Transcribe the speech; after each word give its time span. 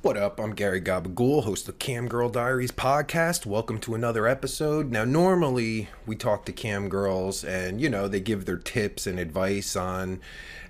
What 0.00 0.16
up? 0.16 0.38
I'm 0.38 0.54
Gary 0.54 0.80
Gabagool, 0.80 1.42
host 1.42 1.68
of 1.68 1.80
Cam 1.80 2.06
Girl 2.06 2.28
Diaries 2.28 2.70
podcast. 2.70 3.46
Welcome 3.46 3.80
to 3.80 3.96
another 3.96 4.28
episode. 4.28 4.92
Now, 4.92 5.04
normally 5.04 5.88
we 6.06 6.14
talk 6.14 6.44
to 6.44 6.52
cam 6.52 6.88
girls 6.88 7.42
and, 7.42 7.80
you 7.80 7.90
know, 7.90 8.06
they 8.06 8.20
give 8.20 8.44
their 8.44 8.58
tips 8.58 9.08
and 9.08 9.18
advice 9.18 9.74
on 9.74 10.20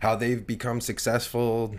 how 0.00 0.16
they've 0.16 0.46
become 0.46 0.80
successful 0.80 1.74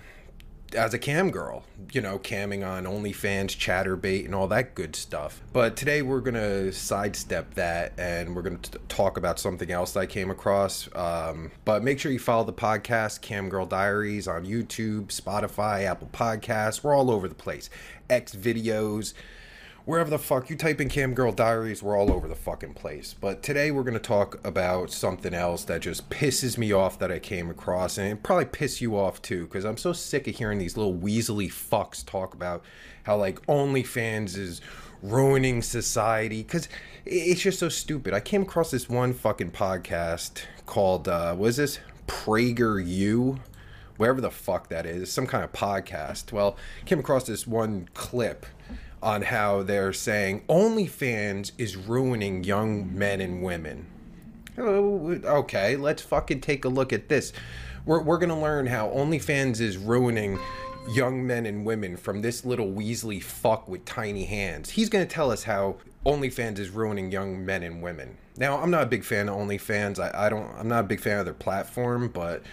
as 0.76 0.94
a 0.94 1.00
cam 1.00 1.32
girl, 1.32 1.64
you 1.92 2.02
know, 2.02 2.20
camming 2.20 2.68
on 2.68 2.86
OnlyFans, 2.86 3.56
Chaturbate, 3.56 4.26
and 4.26 4.36
all 4.36 4.48
that 4.48 4.76
good 4.76 4.96
stuff. 4.96 5.42
But 5.52 5.76
today 5.76 6.02
we're 6.02 6.22
gonna 6.22 6.72
sidestep 6.72 7.56
that 7.56 7.94
and 7.98 8.36
we're 8.36 8.42
gonna 8.42 8.58
t- 8.58 8.78
talk 8.88 9.18
about 9.18 9.40
something 9.40 9.72
else 9.72 9.96
I 9.96 10.06
came 10.06 10.30
across. 10.30 10.90
Um, 10.96 11.52
but 11.66 11.84
make 11.84 12.00
sure 12.00 12.12
you 12.12 12.20
follow 12.20 12.44
the 12.44 12.54
podcast, 12.54 13.22
Cam 13.22 13.50
Girl 13.50 13.66
Diaries, 13.66 14.28
on 14.28 14.46
YouTube, 14.46 15.08
Spotify, 15.08 15.86
Apple 15.86 16.10
Podcasts. 16.12 16.84
We're 16.84 16.96
all 16.96 17.12
over 17.12 17.28
the 17.28 17.36
place. 17.36 17.70
X 18.10 18.36
videos 18.36 19.14
wherever 19.86 20.10
the 20.10 20.20
fuck 20.20 20.50
you 20.50 20.56
type 20.56 20.82
in 20.82 20.90
Cam 20.90 21.14
Girl 21.14 21.32
Diaries, 21.32 21.82
we're 21.82 21.98
all 21.98 22.12
over 22.12 22.28
the 22.28 22.36
fucking 22.36 22.74
place. 22.74 23.14
But 23.14 23.42
today 23.42 23.72
we're 23.72 23.84
gonna 23.84 24.00
talk 24.00 24.46
about 24.46 24.92
something 24.92 25.34
else 25.34 25.64
that 25.66 25.82
just 25.82 26.10
pisses 26.10 26.58
me 26.58 26.72
off 26.72 27.00
that 27.00 27.12
I 27.12 27.20
came 27.20 27.50
across, 27.50 27.98
and 27.98 28.22
probably 28.22 28.46
piss 28.46 28.82
you 28.82 28.98
off 28.98 29.22
too, 29.22 29.46
because 29.46 29.66
I'm 29.66 29.78
so 29.78 29.94
sick 29.94 30.28
of 30.28 30.36
hearing 30.36 30.60
these 30.60 30.78
little 30.78 30.94
weaselly 30.94 31.48
fucks 31.48 32.06
talk 32.06 32.34
about 32.34 32.64
how 33.04 33.18
like 33.18 33.46
OnlyFans 33.48 34.38
is 34.38 34.62
ruining 35.02 35.62
society, 35.62 36.44
because 36.44 36.68
it's 37.06 37.42
just 37.42 37.60
so 37.60 37.70
stupid. 37.70 38.14
I 38.14 38.20
came 38.20 38.44
across 38.44 38.72
this 38.72 38.90
one 38.90 39.14
fucking 39.14 39.52
podcast 39.52 40.44
called 40.66 41.08
uh, 41.08 41.36
what 41.36 41.48
is 41.48 41.58
this 41.58 41.80
Prager 42.08 42.86
U 42.86 43.40
whatever 43.98 44.22
the 44.22 44.32
fuck 44.32 44.70
that 44.70 44.86
is, 44.86 45.12
some 45.12 45.28
kind 45.28 45.44
of 45.44 45.52
podcast. 45.52 46.32
Well, 46.32 46.56
came 46.86 47.00
across 47.00 47.26
this 47.26 47.46
one 47.46 47.90
clip 47.94 48.46
on 49.02 49.24
how 49.24 49.64
they're 49.64 49.94
saying 49.94 50.44
OnlyFans 50.50 51.52
is 51.58 51.76
ruining 51.76 52.44
young 52.44 52.98
men 52.98 53.22
and 53.22 53.42
women. 53.42 53.86
Oh, 54.58 55.20
okay, 55.24 55.76
let's 55.78 56.02
fucking 56.02 56.42
take 56.42 56.66
a 56.66 56.70
look 56.70 56.92
at 56.92 57.08
this. 57.08 57.32
We're, 57.86 58.02
we're 58.02 58.18
gonna 58.18 58.40
learn 58.40 58.68
how 58.68 58.90
OnlyFans 58.90 59.62
is 59.62 59.78
ruining 59.78 60.38
young 60.94 61.26
men 61.26 61.46
and 61.46 61.66
women 61.66 61.96
from 61.98 62.22
this 62.22 62.46
little 62.46 62.68
Weasley 62.68 63.22
fuck 63.22 63.68
with 63.68 63.86
tiny 63.86 64.26
hands. 64.26 64.72
He's 64.72 64.90
gonna 64.90 65.06
tell 65.06 65.32
us 65.32 65.44
how 65.44 65.78
OnlyFans 66.06 66.60
is 66.60 66.70
ruining 66.70 67.12
young 67.12 67.46
men 67.46 67.64
and 67.64 67.82
women. 67.82 68.18
Now, 68.38 68.58
I'm 68.58 68.72
not 68.72 68.84
a 68.84 68.88
big 68.88 69.04
fan 69.04 69.30
of 69.30 69.36
OnlyFans. 69.36 70.00
I, 70.00 70.28
I 70.28 70.30
don't. 70.30 70.50
I'm 70.58 70.68
not 70.68 70.82
a 70.82 70.88
big 70.88 71.02
fan 71.02 71.20
of 71.20 71.26
their 71.26 71.34
platform, 71.34 72.10
but 72.10 72.44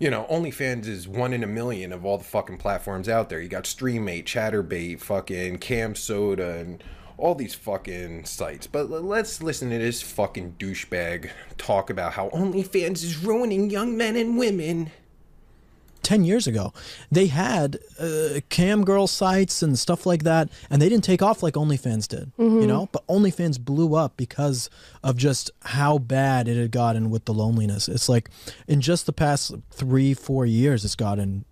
you 0.00 0.10
know, 0.10 0.26
OnlyFans 0.30 0.86
is 0.86 1.06
one 1.06 1.34
in 1.34 1.44
a 1.44 1.46
million 1.46 1.92
of 1.92 2.06
all 2.06 2.16
the 2.16 2.24
fucking 2.24 2.56
platforms 2.56 3.06
out 3.06 3.28
there. 3.28 3.38
You 3.38 3.48
got 3.48 3.64
Streamate, 3.64 4.24
Chaturbate, 4.24 4.98
fucking 4.98 5.58
CamSoda, 5.58 6.58
and 6.58 6.82
all 7.18 7.34
these 7.34 7.54
fucking 7.54 8.24
sites. 8.24 8.66
But 8.66 8.90
let's 8.90 9.42
listen 9.42 9.68
to 9.68 9.76
this 9.76 10.00
fucking 10.00 10.56
douchebag 10.58 11.30
talk 11.58 11.90
about 11.90 12.14
how 12.14 12.30
OnlyFans 12.30 13.04
is 13.04 13.18
ruining 13.18 13.68
young 13.68 13.94
men 13.94 14.16
and 14.16 14.38
women. 14.38 14.90
10 16.02 16.24
years 16.24 16.46
ago. 16.46 16.72
They 17.10 17.26
had 17.26 17.78
uh, 17.98 18.40
cam 18.48 18.84
girl 18.84 19.06
sites 19.06 19.62
and 19.62 19.78
stuff 19.78 20.06
like 20.06 20.22
that, 20.24 20.48
and 20.70 20.80
they 20.80 20.88
didn't 20.88 21.04
take 21.04 21.22
off 21.22 21.42
like 21.42 21.54
OnlyFans 21.54 22.08
did, 22.08 22.32
you 22.38 22.66
know? 22.66 22.88
But 22.92 23.06
OnlyFans 23.06 23.60
blew 23.60 23.94
up 23.94 24.16
because 24.16 24.70
of 25.02 25.16
just 25.16 25.50
how 25.62 25.98
bad 25.98 26.48
it 26.48 26.56
had 26.56 26.70
gotten 26.70 27.10
with 27.10 27.24
the 27.24 27.34
loneliness. 27.34 27.88
It's 27.88 28.08
like 28.08 28.30
in 28.66 28.80
just 28.80 29.06
the 29.06 29.12
past 29.12 29.54
three, 29.70 30.14
four 30.14 30.46
years, 30.46 30.84
it's 30.84 30.96
gotten 30.96 31.44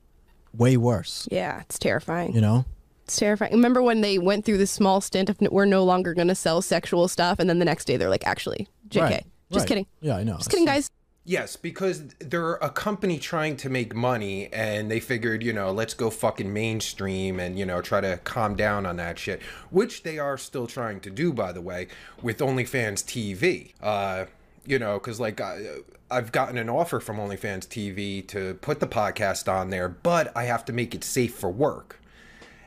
way 0.56 0.76
worse, 0.76 1.28
Yeah, 1.30 1.60
it's 1.60 1.78
terrifying. 1.78 2.34
you 2.34 2.40
know? 2.40 2.64
It's 3.04 3.16
terrifying. 3.16 3.52
Remember 3.52 3.82
when 3.82 4.00
they 4.02 4.18
went 4.18 4.44
through 4.44 4.58
this 4.58 4.70
small 4.70 5.00
stint 5.00 5.30
of 5.30 5.38
we're 5.50 5.64
no 5.64 5.82
longer 5.84 6.12
going 6.14 6.28
to 6.28 6.34
sell 6.34 6.60
sexual 6.62 7.08
stuff, 7.08 7.38
and 7.38 7.48
then 7.48 7.58
the 7.58 7.64
next 7.64 7.86
day 7.86 7.96
they're 7.96 8.10
like, 8.10 8.26
actually, 8.26 8.68
JK. 8.90 9.00
Right, 9.02 9.26
Just 9.50 9.62
right. 9.62 9.68
kidding. 9.68 9.86
Yeah, 10.00 10.16
I 10.16 10.24
know. 10.24 10.36
Just 10.36 10.50
kidding, 10.50 10.66
guys. 10.66 10.90
Yes, 11.28 11.56
because 11.56 12.04
they're 12.20 12.54
a 12.54 12.70
company 12.70 13.18
trying 13.18 13.58
to 13.58 13.68
make 13.68 13.94
money 13.94 14.50
and 14.50 14.90
they 14.90 14.98
figured, 14.98 15.42
you 15.42 15.52
know, 15.52 15.70
let's 15.70 15.92
go 15.92 16.08
fucking 16.08 16.50
mainstream 16.50 17.38
and, 17.38 17.58
you 17.58 17.66
know, 17.66 17.82
try 17.82 18.00
to 18.00 18.16
calm 18.24 18.56
down 18.56 18.86
on 18.86 18.96
that 18.96 19.18
shit, 19.18 19.42
which 19.68 20.04
they 20.04 20.18
are 20.18 20.38
still 20.38 20.66
trying 20.66 21.00
to 21.00 21.10
do, 21.10 21.30
by 21.30 21.52
the 21.52 21.60
way, 21.60 21.88
with 22.22 22.38
OnlyFans 22.38 23.04
TV. 23.04 23.74
Uh, 23.82 24.24
you 24.64 24.78
know, 24.78 24.94
because 24.94 25.20
like 25.20 25.38
I, 25.38 25.66
I've 26.10 26.32
gotten 26.32 26.56
an 26.56 26.70
offer 26.70 26.98
from 26.98 27.18
OnlyFans 27.18 27.66
TV 27.66 28.26
to 28.28 28.54
put 28.62 28.80
the 28.80 28.86
podcast 28.86 29.52
on 29.52 29.68
there, 29.68 29.90
but 29.90 30.34
I 30.34 30.44
have 30.44 30.64
to 30.64 30.72
make 30.72 30.94
it 30.94 31.04
safe 31.04 31.34
for 31.34 31.50
work. 31.50 32.00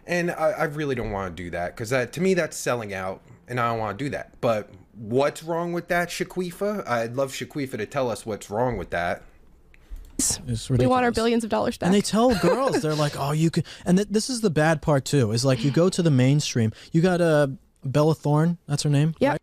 And 0.06 0.30
I, 0.30 0.52
I 0.52 0.64
really 0.66 0.94
don't 0.94 1.10
want 1.10 1.36
to 1.36 1.44
do 1.44 1.50
that 1.50 1.76
because 1.76 1.90
to 1.90 2.22
me, 2.22 2.36
that's 2.36 2.58
selling 2.58 2.94
out, 2.94 3.22
and 3.48 3.60
I 3.60 3.70
don't 3.70 3.80
want 3.80 3.98
to 3.98 4.06
do 4.06 4.12
that. 4.12 4.40
But 4.40 4.70
what's 5.02 5.44
wrong 5.44 5.74
with 5.74 5.88
that, 5.88 6.10
Shaquifa? 6.10 6.88
I'd 6.88 7.16
love 7.16 7.32
Shaquifa 7.32 7.78
to 7.78 7.86
tell 7.86 8.10
us 8.10 8.26
what's 8.26 8.50
wrong 8.50 8.78
with 8.78 8.92
that. 8.92 9.24
We 10.70 10.86
want 10.86 11.04
our 11.04 11.12
billions 11.12 11.44
of 11.44 11.50
dollars 11.50 11.78
back. 11.78 11.88
And 11.88 11.96
they 11.96 12.02
tell 12.02 12.36
girls, 12.40 12.82
they're 12.82 12.94
like, 12.94 13.20
oh, 13.20 13.32
you 13.32 13.50
can. 13.50 13.64
And 13.86 13.98
th- 13.98 14.10
this 14.12 14.30
is 14.30 14.42
the 14.42 14.52
bad 14.52 14.82
part, 14.82 15.04
too, 15.04 15.32
is 15.32 15.44
like 15.44 15.64
you 15.64 15.72
go 15.72 15.90
to 15.90 16.04
the 16.04 16.12
mainstream. 16.12 16.72
You 16.92 17.02
got 17.02 17.22
uh, 17.22 17.48
Bella 17.84 18.14
Thorne, 18.14 18.60
that's 18.68 18.84
her 18.84 18.90
name? 18.90 19.16
Yeah. 19.20 19.32
right? 19.32 19.42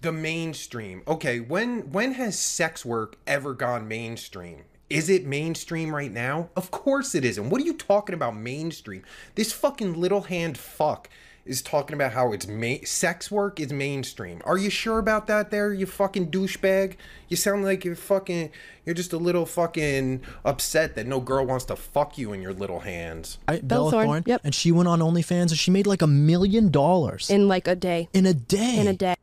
The 0.00 0.12
mainstream. 0.12 1.02
Okay, 1.06 1.40
when 1.40 1.90
when 1.92 2.12
has 2.12 2.38
sex 2.38 2.84
work 2.84 3.18
ever 3.26 3.52
gone 3.54 3.88
mainstream? 3.88 4.64
Is 4.88 5.10
it 5.10 5.26
mainstream 5.26 5.94
right 5.94 6.12
now? 6.12 6.48
Of 6.54 6.70
course 6.70 7.14
it 7.14 7.24
isn't. 7.24 7.50
What 7.50 7.60
are 7.60 7.64
you 7.64 7.74
talking 7.74 8.14
about 8.14 8.36
mainstream? 8.36 9.02
This 9.34 9.52
fucking 9.52 9.94
little 10.00 10.22
hand 10.22 10.56
fuck 10.56 11.10
is 11.46 11.62
talking 11.62 11.94
about 11.94 12.12
how 12.12 12.32
it's 12.32 12.46
ma- 12.46 12.84
sex 12.84 13.30
work 13.30 13.60
is 13.60 13.72
mainstream. 13.72 14.42
Are 14.44 14.58
you 14.58 14.68
sure 14.68 14.98
about 14.98 15.26
that 15.28 15.50
there, 15.50 15.72
you 15.72 15.86
fucking 15.86 16.30
douchebag? 16.30 16.96
You 17.28 17.36
sound 17.36 17.64
like 17.64 17.84
you're 17.84 17.94
fucking 17.94 18.50
you're 18.84 18.94
just 18.94 19.12
a 19.12 19.16
little 19.16 19.46
fucking 19.46 20.22
upset 20.44 20.94
that 20.96 21.06
no 21.06 21.20
girl 21.20 21.44
wants 21.46 21.64
to 21.66 21.76
fuck 21.76 22.18
you 22.18 22.32
in 22.32 22.42
your 22.42 22.52
little 22.52 22.80
hands. 22.80 23.38
Right? 23.48 23.66
Bella 23.66 23.82
Bella 23.82 23.90
Thorne, 23.90 24.06
Thorne. 24.06 24.22
yep. 24.26 24.40
And 24.44 24.54
she 24.54 24.72
went 24.72 24.88
on 24.88 25.00
OnlyFans 25.00 25.48
and 25.50 25.58
she 25.58 25.70
made 25.70 25.86
like 25.86 26.02
a 26.02 26.06
million 26.06 26.70
dollars 26.70 27.30
in 27.30 27.48
like 27.48 27.66
a 27.68 27.74
day. 27.76 28.08
in 28.12 28.26
a 28.26 28.34
day. 28.34 28.78
In 28.78 28.86
a 28.88 28.92
day. 28.94 29.14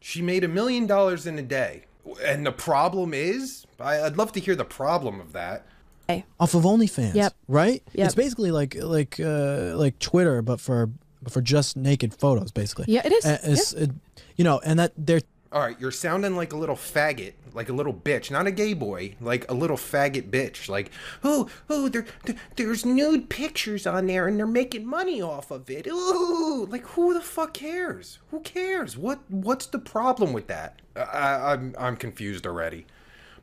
She 0.00 0.22
made 0.22 0.44
a 0.44 0.48
million 0.48 0.86
dollars 0.86 1.26
in 1.26 1.38
a 1.38 1.42
day. 1.42 1.84
And 2.24 2.46
the 2.46 2.52
problem 2.52 3.12
is, 3.12 3.66
I- 3.80 4.00
I'd 4.02 4.16
love 4.16 4.32
to 4.32 4.40
hear 4.40 4.54
the 4.56 4.64
problem 4.64 5.20
of 5.20 5.32
that. 5.32 5.66
off 6.40 6.54
of 6.54 6.62
OnlyFans. 6.62 7.14
Yep. 7.14 7.34
Right? 7.48 7.82
Yep. 7.92 8.06
It's 8.06 8.14
basically 8.14 8.50
like 8.50 8.74
like 8.80 9.20
uh, 9.20 9.76
like 9.76 9.98
Twitter, 9.98 10.40
but 10.42 10.58
for 10.60 10.90
for 11.28 11.40
just 11.40 11.76
naked 11.76 12.14
photos, 12.14 12.50
basically. 12.50 12.86
Yeah, 12.88 13.02
it 13.04 13.12
is. 13.12 13.24
Uh, 13.24 13.38
it's, 13.42 13.72
it, 13.72 13.90
you 14.36 14.44
know, 14.44 14.60
and 14.64 14.78
that 14.78 14.92
they're 14.96 15.20
All 15.50 15.62
right, 15.62 15.80
you're 15.80 15.90
sounding 15.90 16.36
like 16.36 16.52
a 16.52 16.56
little 16.56 16.76
faggot, 16.76 17.32
like 17.54 17.70
a 17.70 17.72
little 17.72 17.94
bitch, 17.94 18.30
not 18.30 18.46
a 18.46 18.50
gay 18.50 18.74
boy, 18.74 19.14
like 19.18 19.50
a 19.50 19.54
little 19.54 19.78
faggot 19.78 20.30
bitch. 20.30 20.68
Like, 20.68 20.90
oh, 21.24 21.48
oh, 21.70 21.88
there, 21.88 22.04
there, 22.24 22.36
there's 22.56 22.84
nude 22.84 23.30
pictures 23.30 23.86
on 23.86 24.06
there, 24.06 24.28
and 24.28 24.38
they're 24.38 24.46
making 24.46 24.86
money 24.86 25.22
off 25.22 25.50
of 25.50 25.70
it. 25.70 25.86
Ooh, 25.86 26.66
like 26.70 26.84
who 26.88 27.14
the 27.14 27.22
fuck 27.22 27.54
cares? 27.54 28.18
Who 28.30 28.40
cares? 28.40 28.98
What, 28.98 29.20
what's 29.28 29.66
the 29.66 29.78
problem 29.78 30.34
with 30.34 30.48
that? 30.48 30.82
I, 30.94 31.52
I'm, 31.52 31.74
I'm 31.78 31.96
confused 31.96 32.46
already. 32.46 32.84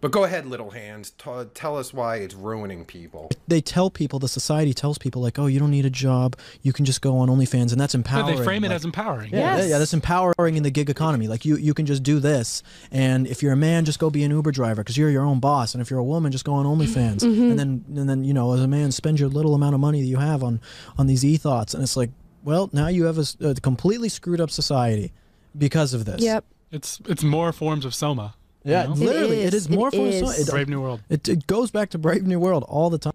But 0.05 0.11
go 0.11 0.23
ahead, 0.23 0.45
little 0.45 0.69
hands. 0.69 1.09
T- 1.17 1.31
tell 1.55 1.75
us 1.75 1.91
why 1.91 2.17
it's 2.17 2.35
ruining 2.35 2.85
people. 2.85 3.31
they 3.47 3.59
tell 3.59 3.89
people 3.89 4.19
the 4.19 4.27
society 4.27 4.71
tells 4.71 4.99
people 4.99 5.19
like, 5.19 5.39
oh, 5.39 5.47
you 5.47 5.59
don't 5.59 5.71
need 5.71 5.83
a 5.87 5.89
job, 5.89 6.35
you 6.61 6.73
can 6.73 6.85
just 6.85 7.01
go 7.01 7.17
on 7.17 7.27
OnlyFans, 7.27 7.71
and 7.71 7.81
that's 7.81 7.95
Yeah, 7.95 8.01
empowering. 8.01 8.37
they 8.37 8.43
frame 8.43 8.63
it 8.65 8.67
like- 8.67 8.75
as 8.75 8.85
empowering. 8.85 9.31
Yeah, 9.33 9.57
Yes. 9.57 9.67
yeah, 9.67 9.79
that's 9.79 9.95
empowering 9.95 10.57
in 10.57 10.61
the 10.61 10.69
gig 10.69 10.91
economy. 10.91 11.27
Like 11.27 11.43
you, 11.43 11.55
you 11.57 11.73
can 11.73 11.87
just 11.87 12.03
do 12.03 12.19
this, 12.19 12.61
and 12.91 13.25
if 13.25 13.41
you're 13.41 13.53
a 13.53 13.57
man, 13.57 13.83
just 13.83 13.97
go 13.97 14.11
be 14.11 14.23
an 14.23 14.29
Uber 14.29 14.51
driver 14.51 14.83
because 14.83 14.95
you're 14.95 15.09
your 15.09 15.25
own 15.25 15.39
boss. 15.39 15.73
And 15.73 15.81
if 15.81 15.89
you're 15.89 15.97
a 15.97 16.03
woman, 16.03 16.31
just 16.31 16.45
go 16.45 16.53
on 16.53 16.67
OnlyFans, 16.67 17.21
mm-hmm. 17.21 17.49
and 17.49 17.57
then 17.57 17.83
and 17.95 18.07
then 18.07 18.23
you 18.23 18.35
know, 18.35 18.53
as 18.53 18.61
a 18.61 18.67
man, 18.67 18.91
spend 18.91 19.19
your 19.19 19.29
little 19.29 19.55
amount 19.55 19.73
of 19.73 19.81
money 19.81 20.01
that 20.01 20.07
you 20.07 20.17
have 20.17 20.43
on 20.43 20.61
on 20.99 21.07
these 21.07 21.25
e 21.25 21.35
thoughts. 21.35 21.73
And 21.73 21.81
it's 21.81 21.97
like, 21.97 22.11
well, 22.43 22.69
now 22.71 22.89
you 22.89 23.05
have 23.05 23.17
a 23.17 23.55
completely 23.55 24.09
screwed 24.09 24.39
up 24.39 24.51
society 24.51 25.13
because 25.57 25.95
of 25.95 26.05
this. 26.05 26.21
Yep. 26.21 26.45
It's 26.71 27.01
it's 27.07 27.23
more 27.23 27.51
forms 27.51 27.85
of 27.85 27.95
Soma. 27.95 28.35
Yeah, 28.65 28.83
you 28.83 28.89
know? 28.89 28.95
literally, 28.95 29.41
is, 29.41 29.47
it 29.47 29.53
is 29.53 29.65
it 29.67 29.71
more 29.71 29.91
for 29.91 30.07
is. 30.07 30.39
it, 30.39 30.49
Brave 30.49 30.67
New 30.67 30.81
World. 30.81 31.01
it, 31.07 31.29
it 31.29 31.47
goes 31.47 31.69
back 31.71 31.91
to 31.91 31.97
Brave 31.97 32.25
New 32.25 32.39
World 32.39 32.65
all 32.67 32.89
the 32.89 32.97
time. 32.97 33.13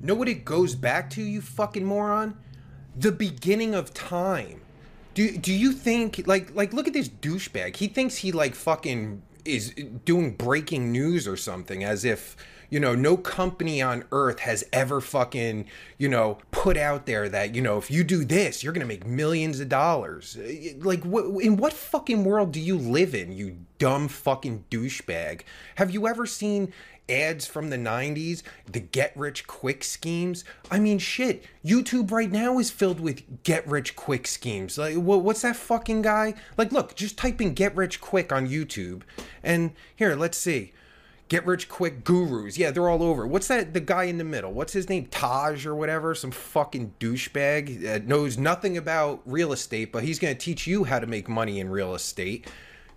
Know 0.00 0.14
what 0.14 0.28
it 0.28 0.44
goes 0.44 0.74
back 0.74 1.08
to, 1.10 1.22
you 1.22 1.40
fucking 1.40 1.84
moron? 1.84 2.36
The 2.94 3.10
beginning 3.10 3.74
of 3.74 3.94
time. 3.94 4.60
Do 5.14 5.36
do 5.38 5.52
you 5.52 5.72
think 5.72 6.22
like 6.26 6.54
like 6.54 6.74
look 6.74 6.86
at 6.86 6.92
this 6.92 7.08
douchebag? 7.08 7.76
He 7.76 7.88
thinks 7.88 8.18
he 8.18 8.32
like 8.32 8.54
fucking 8.54 9.22
is 9.46 9.74
doing 10.04 10.32
breaking 10.34 10.92
news 10.92 11.26
or 11.26 11.36
something 11.38 11.82
as 11.82 12.04
if 12.04 12.36
you 12.70 12.80
know 12.80 12.94
no 12.94 13.16
company 13.16 13.80
on 13.80 14.04
earth 14.12 14.40
has 14.40 14.64
ever 14.72 15.00
fucking 15.00 15.66
you 15.98 16.08
know 16.08 16.38
put 16.50 16.76
out 16.76 17.06
there 17.06 17.28
that 17.28 17.54
you 17.54 17.62
know 17.62 17.78
if 17.78 17.90
you 17.90 18.04
do 18.04 18.24
this 18.24 18.62
you're 18.62 18.72
gonna 18.72 18.84
make 18.84 19.06
millions 19.06 19.60
of 19.60 19.68
dollars 19.68 20.36
uh, 20.36 20.52
like 20.78 21.02
what 21.04 21.24
in 21.42 21.56
what 21.56 21.72
fucking 21.72 22.24
world 22.24 22.52
do 22.52 22.60
you 22.60 22.76
live 22.76 23.14
in 23.14 23.32
you 23.32 23.56
dumb 23.78 24.08
fucking 24.08 24.64
douchebag 24.70 25.42
have 25.76 25.90
you 25.90 26.06
ever 26.06 26.26
seen 26.26 26.72
ads 27.08 27.46
from 27.46 27.70
the 27.70 27.76
90s, 27.76 28.42
the 28.70 28.80
get 28.80 29.16
rich 29.16 29.46
quick 29.46 29.84
schemes. 29.84 30.44
I 30.70 30.78
mean, 30.78 30.98
shit, 30.98 31.44
YouTube 31.64 32.10
right 32.10 32.30
now 32.30 32.58
is 32.58 32.70
filled 32.70 33.00
with 33.00 33.44
get 33.44 33.66
rich 33.66 33.96
quick 33.96 34.26
schemes. 34.26 34.78
Like, 34.78 34.96
wha- 34.96 35.16
what's 35.16 35.42
that 35.42 35.56
fucking 35.56 36.02
guy? 36.02 36.34
Like, 36.56 36.72
look, 36.72 36.94
just 36.94 37.16
type 37.16 37.40
in 37.40 37.54
get 37.54 37.76
rich 37.76 38.00
quick 38.00 38.32
on 38.32 38.48
YouTube. 38.48 39.02
And 39.42 39.72
here, 39.94 40.16
let's 40.16 40.38
see. 40.38 40.72
Get 41.28 41.44
rich 41.44 41.68
quick 41.68 42.04
gurus. 42.04 42.56
Yeah, 42.56 42.70
they're 42.70 42.88
all 42.88 43.02
over. 43.02 43.26
What's 43.26 43.48
that? 43.48 43.74
The 43.74 43.80
guy 43.80 44.04
in 44.04 44.18
the 44.18 44.24
middle. 44.24 44.52
What's 44.52 44.72
his 44.72 44.88
name? 44.88 45.06
Taj 45.06 45.66
or 45.66 45.74
whatever. 45.74 46.14
Some 46.14 46.30
fucking 46.30 46.94
douchebag 47.00 47.82
that 47.82 48.06
knows 48.06 48.38
nothing 48.38 48.76
about 48.76 49.22
real 49.26 49.52
estate, 49.52 49.90
but 49.90 50.04
he's 50.04 50.20
going 50.20 50.34
to 50.34 50.40
teach 50.40 50.68
you 50.68 50.84
how 50.84 51.00
to 51.00 51.06
make 51.06 51.28
money 51.28 51.58
in 51.58 51.68
real 51.68 51.96
estate. 51.96 52.48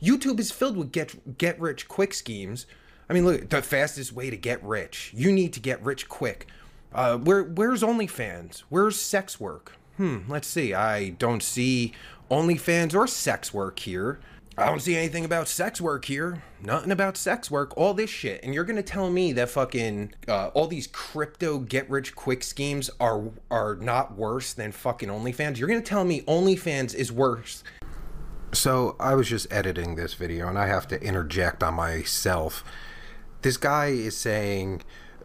YouTube 0.02 0.40
is 0.40 0.52
filled 0.52 0.78
with 0.78 0.92
get 0.92 1.38
get 1.40 1.60
rich 1.60 1.88
quick 1.88 2.14
schemes. 2.14 2.68
I 3.10 3.14
mean, 3.14 3.26
look, 3.26 3.50
the 3.50 3.64
fastest 3.64 4.14
way 4.14 4.30
to 4.30 4.38
get 4.38 4.64
rich. 4.64 5.12
You 5.16 5.32
need 5.32 5.52
to 5.54 5.60
get 5.60 5.84
rich 5.84 6.08
quick. 6.08 6.48
Uh, 6.94 7.18
where 7.18 7.44
where's 7.44 7.82
OnlyFans? 7.82 8.60
Where's 8.70 9.00
sex 9.00 9.40
work? 9.40 9.76
Hmm. 9.98 10.20
Let's 10.28 10.48
see. 10.48 10.74
I 10.74 11.10
don't 11.10 11.44
see 11.44 11.94
OnlyFans 12.30 12.96
or 12.96 13.08
sex 13.08 13.54
work 13.54 13.80
here. 13.80 14.20
I 14.60 14.66
don't 14.66 14.82
see 14.82 14.96
anything 14.96 15.26
about 15.26 15.48
sex 15.48 15.80
work 15.80 16.06
here. 16.06 16.44
Nothing 16.62 16.92
about 16.92 17.18
sex 17.18 17.50
work. 17.50 17.76
All 17.78 17.94
this 17.94 18.10
shit, 18.10 18.44
and 18.44 18.54
you're 18.54 18.66
gonna 18.66 18.84
tell 18.84 19.10
me 19.10 19.34
that 19.34 19.50
fucking 19.50 20.14
uh, 20.28 20.48
all 20.50 20.68
these 20.68 20.88
crypto 20.88 21.60
get 21.60 21.90
rich 21.90 22.16
quick 22.16 22.44
schemes 22.44 22.90
are 23.00 23.32
are 23.50 23.76
not 23.76 24.18
worse 24.18 24.54
than 24.54 24.72
fucking 24.72 25.10
OnlyFans? 25.10 25.58
You're 25.58 25.70
gonna 25.70 25.82
tell 25.82 26.04
me 26.04 26.22
OnlyFans 26.22 26.94
is 26.94 27.12
worse 27.12 27.64
so 28.54 28.96
I 29.00 29.16
was 29.16 29.30
just 29.30 29.52
editing 29.52 29.96
this 29.96 30.14
video 30.14 30.48
and 30.48 30.58
I 30.58 30.68
have 30.68 30.88
to 30.90 31.02
interject 31.02 31.64
on 31.64 31.76
myself. 31.76 32.64
This 33.42 33.58
guy 33.58 33.88
is 33.88 34.18
saying 34.18 34.82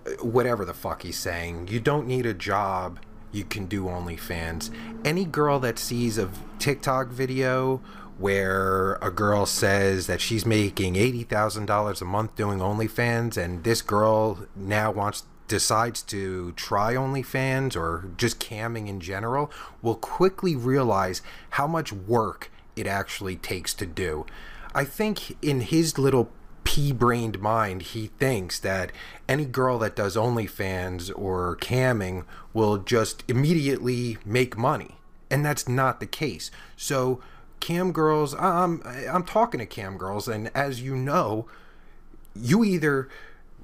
uh, 0.06 0.10
whatever 0.24 0.64
the 0.64 0.74
fuck 0.74 1.02
he's 1.02 1.18
saying. 1.18 1.68
You 1.68 1.80
don't 1.80 2.06
need 2.06 2.26
a 2.26 2.34
job. 2.34 3.00
You 3.32 3.44
can 3.44 3.66
do 3.66 3.84
OnlyFans. 3.84 4.70
Any 5.04 5.24
girl 5.24 5.58
that 5.60 5.78
sees 5.78 6.18
a 6.18 6.30
TikTok 6.58 7.08
video 7.08 7.82
where 8.18 8.94
a 9.02 9.10
girl 9.10 9.46
says 9.46 10.06
that 10.06 10.20
she's 10.20 10.46
making 10.46 10.94
$80,000 10.94 12.00
a 12.00 12.04
month 12.04 12.36
doing 12.36 12.58
OnlyFans 12.60 13.36
and 13.36 13.64
this 13.64 13.82
girl 13.82 14.46
now 14.54 14.90
wants 14.90 15.24
decides 15.48 16.02
to 16.02 16.52
try 16.52 16.94
OnlyFans 16.94 17.76
or 17.76 18.10
just 18.16 18.40
camming 18.40 18.88
in 18.88 19.00
general 19.00 19.50
will 19.82 19.96
quickly 19.96 20.56
realize 20.56 21.22
how 21.50 21.66
much 21.66 21.92
work 21.92 22.50
it 22.76 22.86
actually 22.86 23.36
takes 23.36 23.74
to 23.74 23.86
do. 23.86 24.24
I 24.74 24.84
think 24.84 25.36
in 25.42 25.60
his 25.60 25.98
little 25.98 26.30
pea 26.64 26.92
brained 26.92 27.40
mind, 27.40 27.82
he 27.82 28.08
thinks 28.18 28.58
that 28.60 28.90
any 29.28 29.44
girl 29.44 29.78
that 29.78 29.94
does 29.94 30.16
OnlyFans 30.16 31.12
or 31.14 31.56
camming 31.60 32.24
will 32.52 32.78
just 32.78 33.22
immediately 33.28 34.18
make 34.24 34.56
money. 34.56 34.96
And 35.30 35.44
that's 35.44 35.68
not 35.68 36.00
the 36.00 36.06
case. 36.06 36.50
So, 36.76 37.20
cam 37.64 37.92
girls, 37.92 38.34
I'm, 38.34 38.82
I'm 38.84 39.24
talking 39.24 39.58
to 39.58 39.66
cam 39.66 39.96
girls, 39.96 40.28
and 40.28 40.50
as 40.54 40.82
you 40.82 40.94
know, 40.94 41.46
you 42.36 42.62
either 42.62 43.08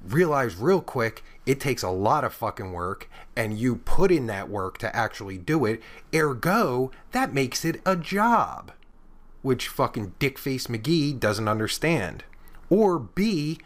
realize 0.03 0.55
real 0.55 0.81
quick 0.81 1.23
it 1.45 1.59
takes 1.59 1.83
a 1.83 1.89
lot 1.89 2.23
of 2.23 2.33
fucking 2.33 2.71
work 2.71 3.07
and 3.35 3.59
you 3.59 3.75
put 3.75 4.11
in 4.11 4.25
that 4.25 4.49
work 4.49 4.79
to 4.79 4.95
actually 4.95 5.37
do 5.37 5.63
it 5.63 5.79
ergo 6.15 6.89
that 7.11 7.35
makes 7.35 7.63
it 7.63 7.79
a 7.85 7.95
job 7.95 8.71
which 9.43 9.67
fucking 9.67 10.13
dickface 10.19 10.67
McGee 10.67 11.19
doesn't 11.19 11.47
understand. 11.47 12.23
Or 12.71 12.97
B, 12.97 13.59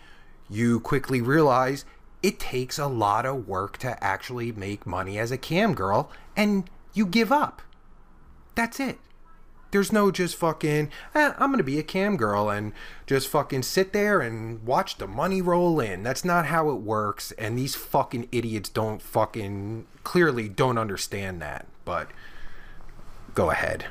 you 0.50 0.82
quickly 0.82 1.22
realize 1.22 1.86
it 2.22 2.40
takes 2.40 2.78
a 2.78 2.88
lot 2.88 3.26
of 3.26 3.48
work 3.48 3.78
to 3.78 4.04
actually 4.04 4.52
make 4.52 4.86
money 4.86 5.18
as 5.18 5.32
a 5.32 5.38
cam 5.38 5.74
girl, 5.74 6.10
and 6.36 6.70
you 6.94 7.06
give 7.06 7.32
up. 7.32 7.62
That's 8.56 8.80
it. 8.80 9.00
There's 9.72 9.92
no 9.92 10.10
just 10.10 10.36
fucking, 10.36 10.90
eh, 11.14 11.34
I'm 11.38 11.52
gonna 11.52 11.64
be 11.64 11.80
a 11.80 11.84
cam 11.84 12.16
girl 12.18 12.50
and 12.50 12.72
just 13.08 13.28
fucking 13.28 13.64
sit 13.64 13.94
there 13.94 14.22
and 14.22 14.66
watch 14.66 14.98
the 14.98 15.08
money 15.08 15.42
roll 15.42 15.80
in. 15.80 16.04
That's 16.04 16.24
not 16.24 16.46
how 16.46 16.70
it 16.70 16.76
works, 16.82 17.32
and 17.34 17.58
these 17.58 17.76
fucking 17.76 18.30
idiots 18.32 18.70
don't 18.70 19.02
fucking, 19.02 19.86
clearly 20.04 20.48
don't 20.48 20.78
understand 20.78 21.42
that. 21.42 21.66
But 21.84 22.10
go 23.34 23.52
ahead. 23.52 23.86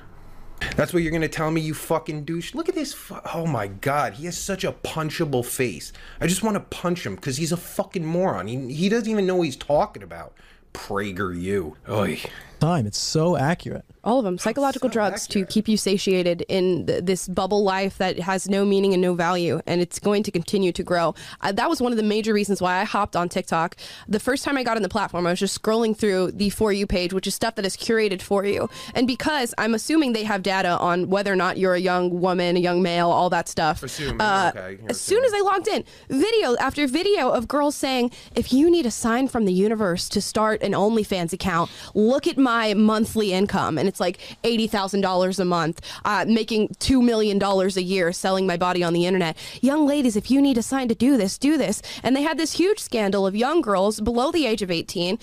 That's 0.76 0.94
what 0.94 1.02
you're 1.02 1.12
gonna 1.12 1.28
tell 1.28 1.50
me, 1.50 1.60
you 1.60 1.74
fucking 1.74 2.24
douche. 2.24 2.54
Look 2.54 2.68
at 2.68 2.74
this. 2.74 2.94
Fu- 2.94 3.18
oh 3.34 3.46
my 3.46 3.66
god, 3.66 4.14
he 4.14 4.24
has 4.24 4.38
such 4.38 4.64
a 4.64 4.72
punchable 4.72 5.44
face. 5.44 5.92
I 6.20 6.26
just 6.26 6.42
want 6.42 6.54
to 6.54 6.60
punch 6.60 7.04
him 7.04 7.16
because 7.16 7.36
he's 7.36 7.52
a 7.52 7.56
fucking 7.56 8.04
moron. 8.04 8.46
He, 8.46 8.72
he 8.72 8.88
doesn't 8.88 9.10
even 9.10 9.26
know 9.26 9.36
what 9.36 9.44
he's 9.44 9.56
talking 9.56 10.02
about. 10.02 10.32
PragerU. 10.72 11.74
Oy. 11.88 12.20
Time. 12.64 12.86
It's 12.86 12.96
so 12.96 13.36
accurate. 13.36 13.84
All 14.04 14.18
of 14.18 14.24
them. 14.24 14.36
Psychological 14.38 14.88
so 14.88 14.92
drugs 14.92 15.26
to 15.28 15.46
keep 15.46 15.66
you 15.66 15.76
satiated 15.76 16.44
in 16.48 16.86
th- 16.86 17.04
this 17.04 17.26
bubble 17.26 17.62
life 17.62 17.96
that 17.98 18.18
has 18.20 18.48
no 18.48 18.64
meaning 18.64 18.92
and 18.92 19.00
no 19.00 19.14
value, 19.14 19.60
and 19.66 19.80
it's 19.80 19.98
going 19.98 20.22
to 20.22 20.30
continue 20.30 20.72
to 20.72 20.82
grow. 20.82 21.14
Uh, 21.40 21.52
that 21.52 21.70
was 21.70 21.80
one 21.80 21.92
of 21.92 21.96
the 21.96 22.02
major 22.02 22.34
reasons 22.34 22.60
why 22.60 22.80
I 22.80 22.84
hopped 22.84 23.16
on 23.16 23.28
TikTok. 23.28 23.76
The 24.08 24.20
first 24.20 24.44
time 24.44 24.56
I 24.58 24.62
got 24.62 24.76
on 24.76 24.82
the 24.82 24.88
platform, 24.90 25.26
I 25.26 25.30
was 25.30 25.40
just 25.40 25.60
scrolling 25.60 25.96
through 25.96 26.32
the 26.32 26.50
For 26.50 26.72
You 26.72 26.86
page, 26.86 27.12
which 27.14 27.26
is 27.26 27.34
stuff 27.34 27.54
that 27.56 27.66
is 27.66 27.76
curated 27.76 28.20
for 28.20 28.44
you. 28.44 28.68
And 28.94 29.06
because 29.06 29.54
I'm 29.58 29.74
assuming 29.74 30.12
they 30.12 30.24
have 30.24 30.42
data 30.42 30.78
on 30.78 31.08
whether 31.08 31.32
or 31.32 31.36
not 31.36 31.56
you're 31.56 31.74
a 31.74 31.80
young 31.80 32.20
woman, 32.20 32.56
a 32.56 32.60
young 32.60 32.82
male, 32.82 33.10
all 33.10 33.30
that 33.30 33.48
stuff. 33.48 33.82
Assuming, 33.82 34.20
Uh, 34.20 34.52
okay, 34.54 34.78
as 34.88 35.00
soon 35.00 35.24
as 35.24 35.32
I 35.34 35.40
logged 35.40 35.68
in, 35.68 35.84
video 36.10 36.56
after 36.56 36.86
video 36.86 37.30
of 37.30 37.48
girls 37.48 37.74
saying, 37.74 38.10
if 38.34 38.52
you 38.52 38.70
need 38.70 38.86
a 38.86 38.90
sign 38.90 39.28
from 39.28 39.46
the 39.46 39.52
universe 39.52 40.08
to 40.10 40.20
start 40.20 40.62
an 40.62 40.72
OnlyFans 40.72 41.32
account, 41.32 41.70
look 41.94 42.26
at 42.26 42.36
my 42.36 42.53
monthly 42.74 43.32
income. 43.32 43.78
And 43.78 43.88
it's 43.88 44.00
like 44.00 44.18
$80,000 44.44 45.38
a 45.38 45.44
month, 45.44 45.80
uh, 46.04 46.24
making 46.28 46.68
$2 46.80 47.02
million 47.02 47.42
a 47.42 47.80
year 47.80 48.12
selling 48.12 48.46
my 48.46 48.56
body 48.56 48.84
on 48.84 48.92
the 48.92 49.06
internet. 49.06 49.36
Young 49.60 49.86
ladies, 49.86 50.14
if 50.14 50.30
you 50.30 50.40
need 50.40 50.58
a 50.58 50.62
sign 50.62 50.86
to 50.88 50.94
do 50.94 51.16
this, 51.16 51.38
do 51.38 51.56
this. 51.58 51.82
And 52.02 52.14
they 52.14 52.22
had 52.22 52.38
this 52.38 52.52
huge 52.52 52.78
scandal 52.78 53.26
of 53.26 53.34
young 53.34 53.60
girls 53.60 54.00
below 54.00 54.30
the 54.30 54.46
age 54.46 54.62
of 54.62 54.70
eighteen 54.70 55.18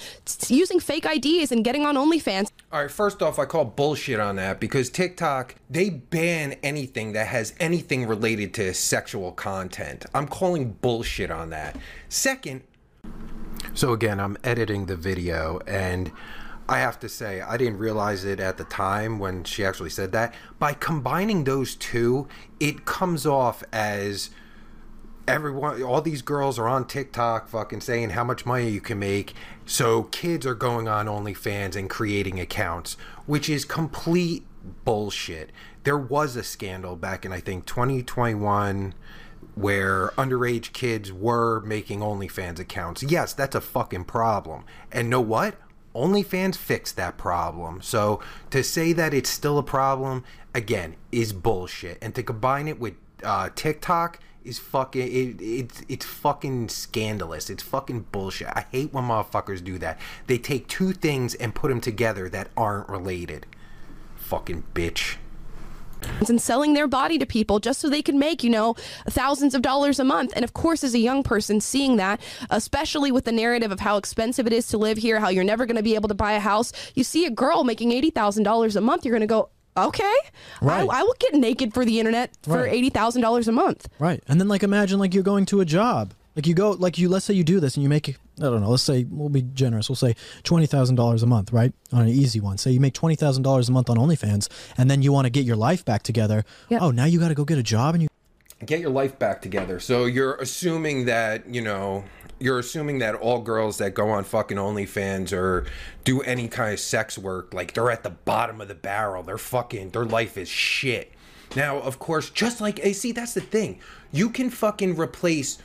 using 0.48 0.80
fake 0.80 1.06
IDs 1.06 1.52
and 1.52 1.64
getting 1.64 1.86
on 1.86 1.96
OnlyFans. 1.96 2.52
All 2.72 2.82
right, 2.82 2.92
first 2.92 3.22
off, 3.22 3.40
I 3.40 3.46
call 3.46 3.66
bullshit 3.66 4.20
on 4.20 4.36
that 4.38 4.60
because 4.60 4.90
TikTok, 4.90 5.56
they 5.70 5.90
ban 5.90 6.54
anything 6.64 7.14
that 7.14 7.28
has 7.28 7.54
anything 7.60 8.08
related 8.08 8.54
to 8.56 8.74
sexual 8.74 9.32
content. 9.32 10.06
I'm 10.14 10.28
calling 10.28 10.74
bullshit 10.74 11.32
on 11.32 11.50
that. 11.52 11.78
Second, 12.10 12.64
so 13.74 13.94
again, 13.94 14.20
I'm 14.20 14.38
editing 14.44 14.86
the 14.86 14.96
video 14.96 15.60
and 15.68 16.12
I 16.72 16.80
have 16.80 17.02
to 17.02 17.10
say, 17.10 17.42
I 17.42 17.58
didn't 17.58 17.80
realize 17.80 18.24
it 18.24 18.40
at 18.40 18.56
the 18.56 18.64
time 18.64 19.20
when 19.20 19.44
she 19.44 19.66
actually 19.66 19.90
said 19.90 20.14
that. 20.14 20.34
By 20.58 20.72
combining 20.72 21.44
those 21.44 21.76
two, 21.76 22.30
it 22.62 22.86
comes 22.86 23.26
off 23.26 23.62
as 23.74 24.30
everyone 25.28 25.84
all 25.84 26.02
these 26.02 26.22
girls 26.22 26.58
are 26.58 26.70
on 26.70 26.88
TikTok 26.88 27.50
fucking 27.50 27.82
saying 27.82 28.12
how 28.12 28.24
much 28.24 28.46
money 28.46 28.70
you 28.70 28.80
can 28.80 29.00
make. 29.00 29.34
So 29.66 30.04
kids 30.04 30.46
are 30.46 30.56
going 30.56 30.88
on 30.88 31.08
OnlyFans 31.08 31.76
and 31.76 31.90
creating 31.90 32.40
accounts, 32.40 32.96
which 33.26 33.50
is 33.50 33.66
complete 33.66 34.46
bullshit. 34.86 35.52
There 35.84 35.98
was 35.98 36.38
a 36.38 36.44
scandal 36.44 36.96
back 36.96 37.26
in 37.26 37.34
I 37.34 37.42
think 37.42 37.66
2021 37.66 38.94
where 39.56 40.08
underage 40.18 40.72
kids 40.72 41.12
were 41.12 41.60
making 41.60 42.00
OnlyFans 42.00 42.60
accounts. 42.60 43.04
Yes, 43.04 43.34
that's 43.34 43.56
a 43.56 43.62
fucking 43.62 44.06
problem. 44.06 44.64
And 44.90 45.10
know 45.10 45.20
what? 45.20 45.56
OnlyFans 45.96 46.56
fixed 46.56 46.96
that 46.96 47.18
problem. 47.18 47.82
So 47.82 48.22
to 48.50 48.64
say 48.64 48.94
that 48.94 49.14
it's 49.14 49.30
still 49.30 49.58
a 49.58 49.64
problem 49.64 50.24
again 50.54 50.96
is 51.12 51.34
bullshit. 51.34 51.98
And 52.02 52.16
to 52.16 52.24
combine 52.24 52.68
it 52.68 52.80
with 52.80 52.96
uh, 53.24 53.50
TikTok 53.56 54.20
is 54.44 54.58
fucking 54.58 55.02
it, 55.02 55.42
it's 55.42 55.82
it's 55.88 56.06
fucking 56.06 56.70
scandalous. 56.70 57.50
It's 57.50 57.64
fucking 57.64 58.08
bullshit. 58.12 58.48
I 58.48 58.66
hate 58.72 58.94
when 58.94 59.06
motherfuckers 59.06 59.64
do 59.64 59.78
that. 59.80 60.00
They 60.28 60.38
take 60.38 60.68
two 60.68 60.94
things 60.94 61.36
and 61.36 61.54
put 61.54 61.70
them 61.70 61.82
together 61.82 62.30
that 62.30 62.50
aren't 62.58 62.90
related. 62.90 63.46
Fucking 64.16 64.64
bitch. 64.74 65.18
And 66.28 66.42
selling 66.42 66.74
their 66.74 66.88
body 66.88 67.18
to 67.18 67.26
people 67.26 67.60
just 67.60 67.80
so 67.80 67.90
they 67.90 68.02
can 68.02 68.18
make, 68.20 68.44
you 68.44 68.50
know, 68.50 68.76
thousands 69.10 69.54
of 69.56 69.62
dollars 69.62 70.00
a 70.00 70.04
month. 70.04 70.34
And 70.36 70.44
of 70.44 70.54
course, 70.54 70.84
as 70.84 70.94
a 70.94 71.00
young 71.00 71.24
person 71.24 71.62
seeing 71.62 71.98
that, 71.98 72.20
especially 72.50 73.12
with 73.12 73.26
the 73.26 73.32
narrative 73.32 73.72
of 73.72 73.80
how 73.80 73.98
expensive 73.98 74.48
it 74.48 74.54
is 74.54 74.68
to 74.70 74.78
live 74.78 74.98
here, 74.98 75.20
how 75.20 75.30
you're 75.30 75.44
never 75.44 75.66
going 75.66 75.78
to 75.78 75.84
be 75.84 75.96
able 75.96 76.10
to 76.10 76.16
buy 76.16 76.34
a 76.34 76.40
house, 76.40 76.72
you 76.96 77.04
see 77.04 77.26
a 77.26 77.30
girl 77.30 77.64
making 77.64 77.92
$80,000 77.92 78.76
a 78.76 78.82
month, 78.82 79.06
you're 79.06 79.14
going 79.14 79.22
to 79.22 79.28
go, 79.28 79.50
okay, 79.78 80.14
Right. 80.62 80.88
I, 80.90 81.00
I 81.00 81.04
will 81.04 81.16
get 81.20 81.34
naked 81.34 81.74
for 81.74 81.86
the 81.86 82.00
internet 82.00 82.32
for 82.44 82.64
Right. 82.64 82.84
$80,000 82.94 83.48
a 83.48 83.52
month. 83.52 83.88
Right. 84.00 84.22
And 84.28 84.40
then 84.40 84.48
like 84.48 84.64
imagine 84.64 85.00
like 85.00 85.14
you're 85.14 85.24
going 85.24 85.46
to 85.48 85.62
a 85.62 85.66
job. 85.66 86.14
Like 86.36 86.48
you 86.48 86.54
go 86.54 86.72
like 86.72 86.98
you 86.98 87.10
let's 87.10 87.26
say 87.26 87.34
you 87.34 87.44
do 87.44 87.60
this 87.60 87.76
and 87.76 87.84
you 87.84 87.90
make 87.90 88.10
I 88.10 88.44
don't 88.44 88.62
know, 88.62 88.70
let's 88.70 88.84
say 88.84 89.06
we'll 89.10 89.30
be 89.30 89.42
generous. 89.42 89.90
We'll 89.90 89.96
say 89.96 90.16
twenty 90.44 90.66
thousand 90.66 90.96
dollars 90.96 91.24
a 91.24 91.28
month, 91.28 91.52
right? 91.52 91.74
On 91.92 92.02
an 92.02 92.10
easy 92.10 92.40
one. 92.40 92.58
Say 92.58 92.72
you 92.72 92.80
make 92.80 92.94
twenty 92.94 93.16
thousand 93.16 93.44
dollars 93.44 93.70
a 93.70 93.72
month 93.72 93.90
on 93.90 93.98
OnlyFans 93.98 94.48
and 94.78 94.90
then 94.90 95.02
you 95.02 95.12
want 95.12 95.26
to 95.26 95.30
get 95.30 95.46
your 95.46 95.58
life 95.58 95.84
back 95.84 96.04
together. 96.04 96.46
Yep. 96.70 96.82
Oh, 96.82 96.92
now 96.92 97.06
you 97.06 97.20
gotta 97.20 97.36
go 97.36 97.44
get 97.46 97.58
a 97.58 97.64
job 97.64 97.96
and 97.96 98.04
you 98.04 98.08
get 98.66 98.80
your 98.80 98.92
life 98.92 99.18
back 99.18 99.42
together. 99.42 99.80
So 99.80 100.06
you're 100.06 100.36
assuming 100.36 101.06
that, 101.06 101.54
you 101.54 101.62
know, 101.62 102.04
you're 102.40 102.60
assuming 102.60 103.00
that 103.00 103.16
all 103.16 103.40
girls 103.40 103.78
that 103.78 103.94
go 103.94 104.10
on 104.10 104.24
fucking 104.24 104.58
OnlyFans 104.58 105.32
or 105.34 105.66
do 106.04 106.22
any 106.22 106.48
kind 106.48 106.74
of 106.74 106.80
sex 106.80 107.18
work, 107.18 107.54
like 107.54 107.74
they're 107.74 107.92
at 107.92 108.04
the 108.04 108.10
bottom 108.10 108.62
of 108.62 108.68
the 108.68 108.76
barrel. 108.76 109.24
They're 109.24 109.38
fucking, 109.38 109.92
their 109.92 110.06
life 110.06 110.38
is 110.38 110.50
shit. 110.50 111.12
Now, 111.56 111.80
of 111.80 112.00
course, 112.00 112.30
just 112.30 112.62
like, 112.62 112.80
eh, 112.84 112.94
see, 112.94 113.12
that's 113.12 113.34
the 113.34 113.42
thing. 113.42 113.80
You 114.12 114.30
can 114.30 114.50
fucking 114.50 114.98
replace 114.98 115.58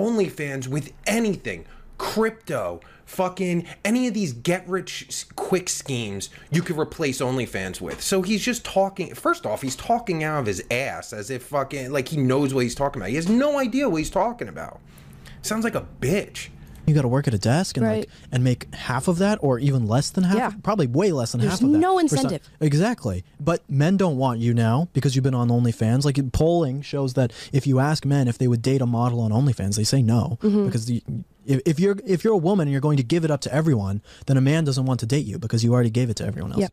OnlyFans 0.00 0.68
with 0.68 0.92
anything 1.06 1.66
crypto, 2.00 2.80
fucking 3.04 3.66
any 3.84 4.08
of 4.08 4.14
these 4.14 4.32
get 4.32 4.66
rich 4.66 5.26
quick 5.36 5.68
schemes 5.68 6.30
you 6.50 6.62
could 6.62 6.78
replace 6.78 7.20
OnlyFans 7.20 7.80
with. 7.80 8.00
So 8.00 8.22
he's 8.22 8.42
just 8.42 8.64
talking. 8.64 9.14
First 9.14 9.44
off, 9.44 9.60
he's 9.60 9.76
talking 9.76 10.24
out 10.24 10.40
of 10.40 10.46
his 10.46 10.64
ass 10.70 11.12
as 11.12 11.30
if 11.30 11.42
fucking 11.42 11.92
like 11.92 12.08
he 12.08 12.16
knows 12.16 12.54
what 12.54 12.62
he's 12.62 12.74
talking 12.74 13.02
about. 13.02 13.10
He 13.10 13.16
has 13.16 13.28
no 13.28 13.58
idea 13.58 13.88
what 13.88 13.98
he's 13.98 14.10
talking 14.10 14.48
about. 14.48 14.80
Sounds 15.42 15.64
like 15.64 15.74
a 15.74 15.86
bitch. 16.00 16.48
You 16.86 16.94
got 16.94 17.02
to 17.02 17.08
work 17.08 17.28
at 17.28 17.34
a 17.34 17.38
desk 17.38 17.76
and 17.76 17.86
Right. 17.86 17.98
like 18.00 18.08
and 18.32 18.42
make 18.42 18.74
half 18.74 19.06
of 19.06 19.18
that, 19.18 19.38
or 19.42 19.58
even 19.58 19.86
less 19.86 20.10
than 20.10 20.24
half. 20.24 20.36
Yeah. 20.36 20.50
Probably 20.62 20.86
way 20.86 21.12
less 21.12 21.32
than 21.32 21.40
There's 21.40 21.52
half 21.52 21.62
of 21.62 21.70
that. 21.72 21.78
no 21.78 21.98
for 22.00 22.08
some- 22.08 22.18
incentive. 22.18 22.48
exactly. 22.60 23.24
But 23.38 23.62
men 23.70 23.96
don't 23.96 24.16
want 24.16 24.40
you 24.40 24.54
now 24.54 24.88
because 24.92 25.14
you've 25.14 25.22
been 25.22 25.34
on 25.34 25.48
OnlyFans. 25.48 26.04
Like 26.04 26.32
polling 26.32 26.82
shows 26.82 27.14
that 27.14 27.32
if 27.52 27.66
you 27.66 27.78
ask 27.78 28.04
men 28.04 28.26
if 28.28 28.38
they 28.38 28.48
would 28.48 28.62
date 28.62 28.80
a 28.80 28.86
model 28.86 29.20
on 29.20 29.30
OnlyFans, 29.30 29.76
they 29.76 29.84
say 29.84 30.02
no 30.02 30.38
Mm-hmm. 30.42 30.66
because 30.66 30.86
the, 30.86 31.02
if, 31.46 31.60
if 31.66 31.78
you're 31.80 31.96
if 32.06 32.24
you're 32.24 32.32
a 32.34 32.38
woman 32.38 32.64
and 32.68 32.72
you're 32.72 32.80
going 32.80 32.96
to 32.96 33.02
give 33.02 33.24
it 33.24 33.30
up 33.30 33.40
to 33.42 33.54
everyone, 33.54 34.02
then 34.26 34.36
a 34.36 34.40
man 34.40 34.64
doesn't 34.64 34.84
want 34.86 35.00
to 35.00 35.06
date 35.06 35.26
you 35.26 35.38
because 35.38 35.62
you 35.64 35.72
already 35.72 35.90
gave 35.90 36.10
it 36.10 36.16
to 36.16 36.24
everyone 36.26 36.52
else. 36.52 36.60
Yep. 36.62 36.72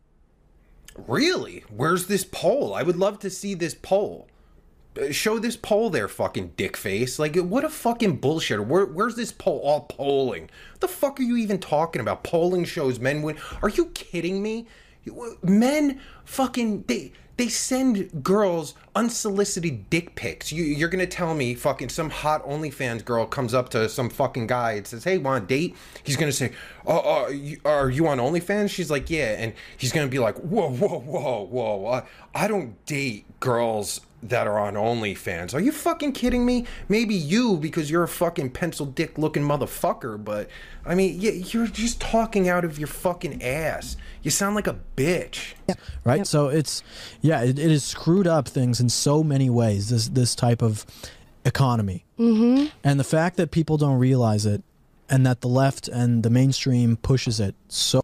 Really? 1.08 1.64
Where's 1.76 2.08
this 2.08 2.26
poll? 2.26 2.74
I 2.74 2.82
would 2.84 2.98
love 2.98 3.20
to 3.20 3.30
see 3.30 3.54
this 3.54 3.76
poll. 3.76 4.28
Uh, 4.98 5.12
Show 5.12 5.40
this 5.40 5.56
poll 5.56 5.90
there, 5.90 6.08
fucking 6.08 6.54
dick 6.58 6.78
face. 6.78 7.20
Like, 7.20 7.36
what 7.36 7.64
a 7.64 7.70
fucking 7.70 8.18
bullshit. 8.18 8.66
Where, 8.66 8.86
where's 8.86 9.16
this 9.16 9.32
poll? 9.32 9.60
All 9.64 9.82
polling. 9.82 10.50
What 10.72 10.82
the 10.82 10.88
fuck 10.88 11.20
are 11.20 11.24
you 11.24 11.38
even 11.38 11.60
talking 11.60 12.02
about? 12.02 12.24
Polling 12.24 12.66
shows 12.66 13.00
men 13.00 13.22
win. 13.22 13.38
Are 13.62 13.70
you 13.70 13.88
kidding 13.88 14.42
me? 14.42 14.68
Men 15.42 16.02
fucking 16.26 16.84
they 16.88 17.14
they 17.38 17.48
send 17.48 18.24
girls 18.24 18.74
unsolicited 18.96 19.90
dick 19.92 20.16
pics. 20.16 20.52
You, 20.52 20.64
you're 20.64 20.90
gonna 20.90 21.06
tell 21.06 21.36
me 21.36 21.54
fucking 21.54 21.90
some 21.90 22.10
hot 22.10 22.44
OnlyFans 22.46 23.06
girl 23.06 23.26
comes 23.28 23.54
up 23.54 23.70
to 23.70 23.88
some 23.88 24.10
fucking 24.10 24.48
guy 24.48 24.74
and 24.74 24.88
says, 24.88 25.04
"Hey, 25.04 25.20
want 25.20 25.44
a 25.44 25.48
date?" 25.48 25.76
He's 26.04 26.18
gonna 26.18 26.32
say, 26.32 26.52
"Oh, 26.86 27.26
uh, 27.26 27.30
you, 27.30 27.60
are 27.64 27.90
you 27.90 28.08
on 28.08 28.18
OnlyFans?" 28.18 28.72
She's 28.72 28.90
like, 28.90 29.10
"Yeah," 29.10 29.36
and 29.38 29.54
he's 29.78 29.92
gonna 29.92 30.08
be 30.08 30.20
like, 30.20 30.36
"Whoa, 30.40 30.72
whoa, 30.72 31.00
whoa, 31.00 31.44
whoa! 31.46 31.88
I, 31.88 32.04
I 32.34 32.48
don't 32.48 32.84
date 32.86 33.26
girls." 33.40 34.02
That 34.24 34.48
are 34.48 34.58
on 34.58 34.74
OnlyFans. 34.74 35.54
Are 35.54 35.60
you 35.60 35.72
fucking 35.72 36.14
kidding 36.14 36.44
me? 36.44 36.66
Maybe 36.90 37.14
you 37.14 37.58
because 37.58 37.92
you're 37.92 38.04
a 38.04 38.08
fucking 38.08 38.50
pencil 38.50 38.88
dick 38.88 39.18
looking 39.18 39.44
motherfucker, 39.44 40.24
but 40.24 40.50
I 40.86 40.96
mean, 40.96 41.22
yeah, 41.22 41.32
you're 41.32 41.68
just 41.68 42.02
talking 42.02 42.50
out 42.50 42.66
of 42.66 42.80
your 42.80 42.88
fucking 42.88 43.44
ass. 43.44 43.96
You 44.24 44.32
sound 44.32 44.56
like 44.56 44.68
a 44.68 44.80
bitch. 44.96 45.54
right 46.04 46.26
so 46.26 46.48
it's 46.48 46.84
yeah 47.22 47.44
it, 47.44 47.60
it 47.60 47.70
has 47.70 47.84
screwed 47.84 48.28
up 48.28 48.48
things 48.48 48.80
in 48.80 48.90
so 48.90 49.24
many 49.24 49.50
ways 49.50 49.90
this 49.90 50.08
this 50.10 50.36
type 50.36 50.62
of 50.62 50.86
economy 51.46 52.06
mm-hmm. 52.20 52.68
and 52.84 53.00
the 53.00 53.04
fact 53.04 53.38
that 53.38 53.52
people 53.52 53.78
don't 53.78 54.00
realize 54.00 54.46
it 54.46 54.64
and 55.10 55.26
that 55.26 55.42
the 55.42 55.48
left 55.48 55.88
and 55.88 56.24
the 56.24 56.30
mainstream 56.30 56.98
pushes 56.98 57.40
it 57.40 57.56
so 57.68 58.04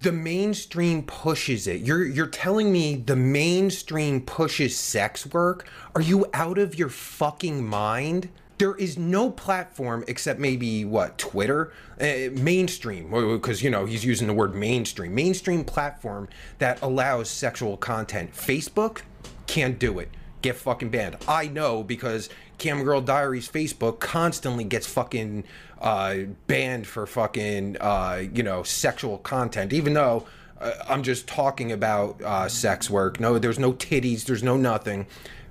the 0.00 0.12
mainstream 0.12 1.02
pushes 1.02 1.66
it. 1.66 1.80
You're 1.80 2.04
you're 2.04 2.26
telling 2.26 2.72
me 2.72 2.96
the 2.96 3.16
mainstream 3.16 4.20
pushes 4.20 4.76
sex 4.76 5.26
work? 5.26 5.68
Are 5.94 6.00
you 6.00 6.26
out 6.32 6.58
of 6.58 6.78
your 6.78 6.88
fucking 6.88 7.66
mind? 7.66 8.28
There 8.58 8.74
is 8.74 8.98
no 8.98 9.30
platform 9.30 10.04
except 10.08 10.40
maybe 10.40 10.84
what 10.84 11.16
Twitter, 11.16 11.72
uh, 12.00 12.30
mainstream, 12.32 13.10
because 13.10 13.62
you 13.62 13.70
know 13.70 13.86
he's 13.86 14.04
using 14.04 14.26
the 14.26 14.34
word 14.34 14.54
mainstream. 14.54 15.14
Mainstream 15.14 15.64
platform 15.64 16.28
that 16.58 16.80
allows 16.82 17.28
sexual 17.30 17.76
content. 17.76 18.34
Facebook 18.34 19.02
can't 19.46 19.78
do 19.78 19.98
it. 19.98 20.10
Get 20.42 20.56
fucking 20.56 20.90
banned. 20.90 21.16
I 21.26 21.48
know 21.48 21.82
because 21.82 22.28
Cam 22.58 22.82
Girl 22.82 23.00
Diaries 23.00 23.48
Facebook 23.48 24.00
constantly 24.00 24.64
gets 24.64 24.86
fucking 24.86 25.44
uh, 25.80 26.16
banned 26.46 26.86
for 26.86 27.06
fucking 27.06 27.76
uh, 27.80 28.24
you 28.32 28.42
know 28.42 28.62
sexual 28.62 29.18
content, 29.18 29.72
even 29.72 29.94
though 29.94 30.26
uh, 30.60 30.72
I'm 30.88 31.02
just 31.02 31.26
talking 31.26 31.72
about 31.72 32.20
uh, 32.22 32.48
sex 32.48 32.90
work. 32.90 33.20
No, 33.20 33.38
there's 33.38 33.58
no 33.58 33.72
titties. 33.72 34.24
There's 34.24 34.42
no 34.42 34.56
nothing. 34.56 35.06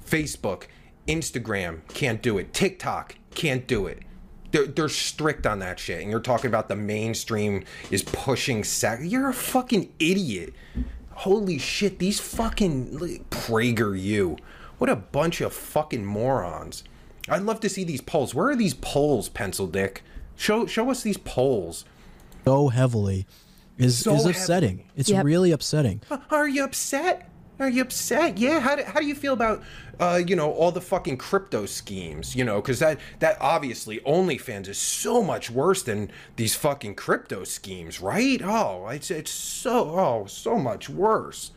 Facebook, 0.05 0.63
Instagram 1.07 1.81
can't 1.89 2.21
do 2.21 2.37
it. 2.37 2.53
TikTok 2.53 3.15
can't 3.33 3.67
do 3.67 3.87
it. 3.87 3.99
They're, 4.51 4.65
they're 4.67 4.89
strict 4.89 5.45
on 5.45 5.59
that 5.59 5.79
shit. 5.79 6.01
And 6.01 6.09
you're 6.09 6.19
talking 6.19 6.47
about 6.47 6.69
the 6.69 6.75
mainstream 6.75 7.63
is 7.91 8.03
pushing 8.03 8.63
sex. 8.63 9.03
You're 9.03 9.29
a 9.29 9.33
fucking 9.33 9.93
idiot. 9.99 10.53
Holy 11.11 11.57
shit, 11.57 11.99
these 11.99 12.19
fucking 12.19 12.97
like, 12.97 13.29
PragerU. 13.29 14.39
What 14.77 14.89
a 14.89 14.95
bunch 14.95 15.41
of 15.41 15.51
fucking 15.53 16.05
morons. 16.05 16.83
I'd 17.27 17.41
love 17.41 17.59
to 17.61 17.69
see 17.69 17.83
these 17.83 18.01
polls. 18.01 18.33
Where 18.33 18.49
are 18.49 18.55
these 18.55 18.75
polls, 18.75 19.27
Pencil 19.27 19.67
Dick? 19.67 20.03
Show 20.37 20.65
show 20.67 20.89
us 20.89 21.01
these 21.03 21.17
polls. 21.17 21.83
so 22.45 22.69
heavily 22.69 23.25
is 23.77 23.97
So 23.99 24.11
is 24.11 24.17
heavily. 24.19 24.31
upsetting 24.31 24.83
it's 24.95 25.09
Yep. 25.09 25.25
really 25.25 25.51
upsetting 25.51 26.01
Are 26.31 26.47
you 26.47 26.63
upset? 26.63 27.29
Are 27.59 27.67
you 27.69 27.81
upset? 27.81 28.37
Yeah. 28.37 28.59
How 28.59 28.75
do, 28.75 28.83
how 28.83 28.99
do 28.99 29.07
you 29.07 29.15
feel 29.15 29.33
about, 29.33 29.63
uh, 29.99 30.21
you 30.25 30.35
know, 30.35 30.51
all 30.51 30.71
the 30.71 30.79
fucking 30.79 31.17
crypto 31.17 31.65
schemes? 31.65 32.35
You 32.35 32.45
know, 32.45 32.61
because 32.61 32.77
that 32.79 32.99
that 33.17 33.35
obviously 33.41 33.99
OnlyFans 34.01 34.67
is 34.67 34.77
so 34.77 35.23
much 35.23 35.49
worse 35.49 35.81
than 35.81 36.11
these 36.35 36.53
fucking 36.55 36.93
crypto 36.95 37.43
schemes, 37.43 37.99
right? 37.99 38.39
Oh, 38.43 38.87
it's 38.89 39.09
it's 39.09 39.31
so 39.31 39.89
oh 39.99 40.25
so 40.27 40.57
much 40.59 40.87
worse. 40.87 41.49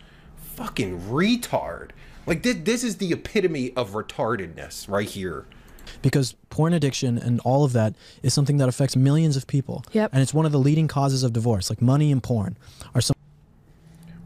Fucking 0.56 1.00
retard. 1.00 1.90
Like 2.26 2.42
this 2.44 2.56
this 2.64 2.82
is 2.82 2.96
the 2.96 3.12
epitome 3.12 3.72
of 3.76 3.90
retardedness 3.90 4.88
right 4.88 5.08
here. 5.08 5.44
Because 6.02 6.34
porn 6.50 6.72
addiction 6.72 7.18
and 7.18 7.40
all 7.40 7.64
of 7.64 7.72
that 7.72 7.94
is 8.22 8.32
something 8.34 8.56
that 8.58 8.68
affects 8.68 8.96
millions 8.96 9.36
of 9.36 9.46
people 9.46 9.84
Yep. 9.92 10.10
and 10.12 10.22
it's 10.22 10.34
one 10.34 10.46
of 10.46 10.52
the 10.52 10.58
leading 10.58 10.88
causes 10.88 11.22
of 11.22 11.32
divorce 11.32 11.70
like 11.70 11.80
money 11.82 12.10
and 12.12 12.22
porn 12.22 12.56
are 12.94 13.00
some 13.00 13.14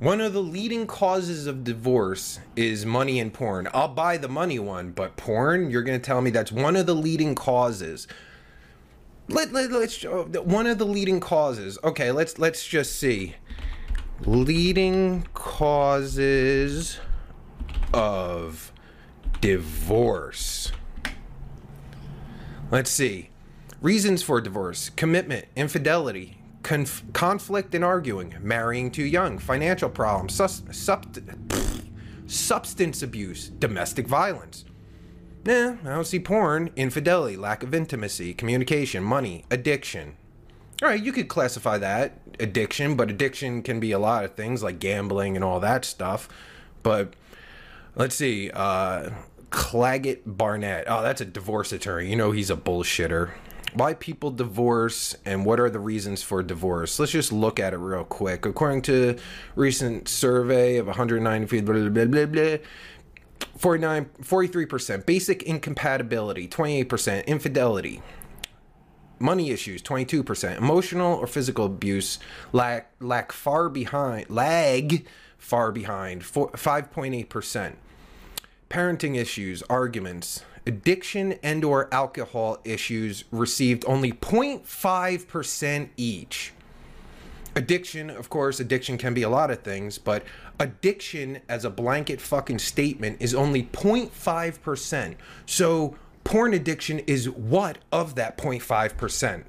One 0.01 0.21
of 0.21 0.33
the 0.33 0.43
leading 0.43 0.87
causes 0.87 1.47
of 1.47 1.65
divorce 1.65 2.39
is 2.57 2.85
money 2.85 3.21
and 3.21 3.33
porn. 3.33 3.69
I'll 3.73 3.89
buy 3.89 4.19
the 4.19 4.29
money 4.29 4.59
one, 4.59 4.91
but 4.91 5.17
porn, 5.17 5.71
you're 5.71 5.83
going 5.83 5.99
to 5.99 6.05
tell 6.05 6.21
me 6.21 6.31
that's 6.31 6.53
one 6.53 6.77
of 6.77 6.85
the 6.85 6.95
leading 6.95 7.35
causes. 7.35 8.07
Let, 9.29 9.53
let, 9.53 9.71
let's 9.71 9.95
show- 9.95 10.25
one 10.45 10.67
of 10.67 10.77
the 10.79 10.85
leading 10.85 11.21
causes. 11.21 11.79
Okay, 11.83 12.11
let's 12.13 12.39
let's 12.39 12.67
just 12.67 12.99
see. 12.99 13.37
Leading 14.27 15.27
causes 15.33 16.99
of 17.95 18.73
divorce. 19.41 20.71
Let's 22.71 22.91
see. 22.91 23.31
Reasons 23.81 24.23
for 24.23 24.41
divorce 24.41 24.91
commitment, 24.91 25.47
infidelity, 25.55 26.39
conf- 26.63 27.05
conflict 27.13 27.75
and 27.75 27.85
arguing, 27.85 28.35
marrying 28.41 28.91
too 28.91 29.05
young, 29.05 29.39
financial 29.39 29.91
problems, 29.91 30.35
sus- 30.35 30.63
substance 32.27 33.03
abuse, 33.03 33.49
domestic 33.49 34.09
violence. 34.09 34.65
Nah, 35.45 35.77
I 35.85 35.89
don't 35.89 36.07
see 36.07 36.19
porn, 36.19 36.71
infidelity, 36.75 37.37
lack 37.37 37.63
of 37.63 37.75
intimacy, 37.75 38.33
communication, 38.33 39.05
money, 39.05 39.45
addiction. 39.51 40.17
All 40.83 40.89
right, 40.89 41.03
you 41.03 41.13
could 41.13 41.29
classify 41.29 41.77
that 41.79 42.19
addiction, 42.41 42.97
but 42.97 43.11
addiction 43.11 43.63
can 43.63 43.79
be 43.79 43.93
a 43.93 43.99
lot 43.99 44.25
of 44.25 44.35
things 44.35 44.63
like 44.63 44.79
gambling 44.79 45.37
and 45.37 45.45
all 45.45 45.61
that 45.61 45.85
stuff. 45.85 46.29
But 46.83 47.15
let's 47.95 48.15
see, 48.15 48.51
uh, 48.51 49.11
Claggett 49.55 50.23
Barnett. 50.27 50.85
Oh, 50.89 51.01
that's 51.01 51.21
a 51.21 51.25
divorce 51.25 51.73
attorney. 51.73 52.11
You 52.11 52.17
know 52.17 52.33
he's 52.33 52.51
a 52.51 52.57
bullshitter. 52.57 53.31
Why 53.73 53.95
people 53.95 54.33
divorce 54.33 55.17
and 55.25 55.47
what 55.47 55.61
are 55.61 55.71
the 55.71 55.79
reasons 55.79 56.23
for 56.25 56.43
divorce? 56.43 56.99
Let's 56.99 57.13
just 57.13 57.33
look 57.33 57.61
at 57.61 57.73
it 57.73 57.77
real 57.77 58.03
quick. 58.03 58.47
According 58.47 58.83
to 58.83 59.17
recent 59.55 60.09
survey 60.09 60.77
of 60.77 60.87
190 60.87 61.61
blah, 61.61 61.89
blah, 61.89 62.05
blah, 62.05 62.27
blah, 62.27 62.57
49 63.57 64.11
43% 64.23 65.07
basic 65.07 65.43
incompatibility 65.45 66.49
28% 66.49 67.27
infidelity 67.27 68.03
money 69.19 69.51
issues 69.51 69.83
22% 69.83 70.57
emotional 70.57 71.15
or 71.15 71.27
physical 71.27 71.67
abuse 71.67 72.19
lack 72.53 72.91
lack 73.01 73.33
far 73.33 73.69
behind 73.69 74.29
lag 74.31 75.07
far 75.39 75.71
behind 75.73 76.25
four- 76.25 76.51
5.8% 76.53 77.75
parenting 78.69 79.17
issues 79.17 79.63
arguments 79.65 80.45
addiction 80.67 81.35
and 81.43 81.65
or 81.65 81.93
alcohol 81.93 82.59
issues 82.65 83.25
received 83.31 83.85
only 83.87 84.13
0.5% 84.13 85.89
each 85.97 86.53
addiction 87.57 88.11
of 88.11 88.29
course 88.29 88.59
addiction 88.59 88.99
can 88.99 89.15
be 89.15 89.23
a 89.23 89.29
lot 89.29 89.51
of 89.51 89.61
things 89.61 89.99
but 89.99 90.25
addiction 90.59 91.41
as 91.49 91.65
a 91.65 91.71
blanket 91.71 92.21
fucking 92.21 92.59
statement 92.59 93.17
is 93.21 93.35
only 93.35 93.65
0.5% 93.65 95.15
so 95.47 95.95
porn 96.25 96.55
addiction 96.55 97.01
is 97.01 97.31
what 97.31 97.79
of 97.93 98.15
that 98.17 98.37
0.5%? 98.37 99.45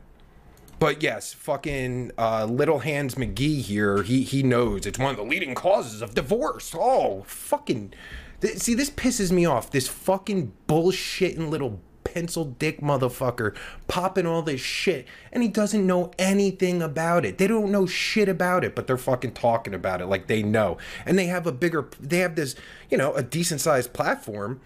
But 0.77 1.01
yes, 1.01 1.33
fucking 1.33 2.11
uh, 2.17 2.45
Little 2.45 2.79
Hands 2.79 3.15
McGee 3.15 3.61
here, 3.61 4.03
he, 4.03 4.23
he 4.23 4.43
knows 4.43 4.85
it's 4.85 4.99
one 4.99 5.11
of 5.11 5.17
the 5.17 5.23
leading 5.23 5.55
causes 5.55 6.01
of 6.01 6.13
divorce. 6.13 6.75
Oh, 6.77 7.23
fucking. 7.25 7.93
Th- 8.41 8.57
see, 8.57 8.73
this 8.73 8.89
pisses 8.89 9.31
me 9.31 9.45
off. 9.45 9.71
This 9.71 9.87
fucking 9.87 10.53
bullshitting 10.67 11.49
little 11.49 11.81
pencil 12.05 12.45
dick 12.45 12.79
motherfucker 12.79 13.53
popping 13.87 14.25
all 14.25 14.41
this 14.41 14.61
shit 14.61 15.05
and 15.33 15.43
he 15.43 15.49
doesn't 15.49 15.85
know 15.85 16.11
anything 16.17 16.81
about 16.81 17.25
it. 17.25 17.37
They 17.37 17.47
don't 17.47 17.71
know 17.71 17.85
shit 17.85 18.29
about 18.29 18.63
it, 18.63 18.75
but 18.75 18.87
they're 18.87 18.95
fucking 18.97 19.33
talking 19.33 19.73
about 19.73 20.01
it 20.01 20.05
like 20.05 20.27
they 20.27 20.41
know. 20.41 20.77
And 21.05 21.19
they 21.19 21.25
have 21.25 21.45
a 21.45 21.51
bigger 21.51 21.89
they 21.99 22.19
have 22.19 22.35
this, 22.35 22.55
you 22.89 22.97
know, 22.97 23.13
a 23.15 23.23
decent 23.23 23.59
sized 23.59 23.91
platform. 23.91 24.61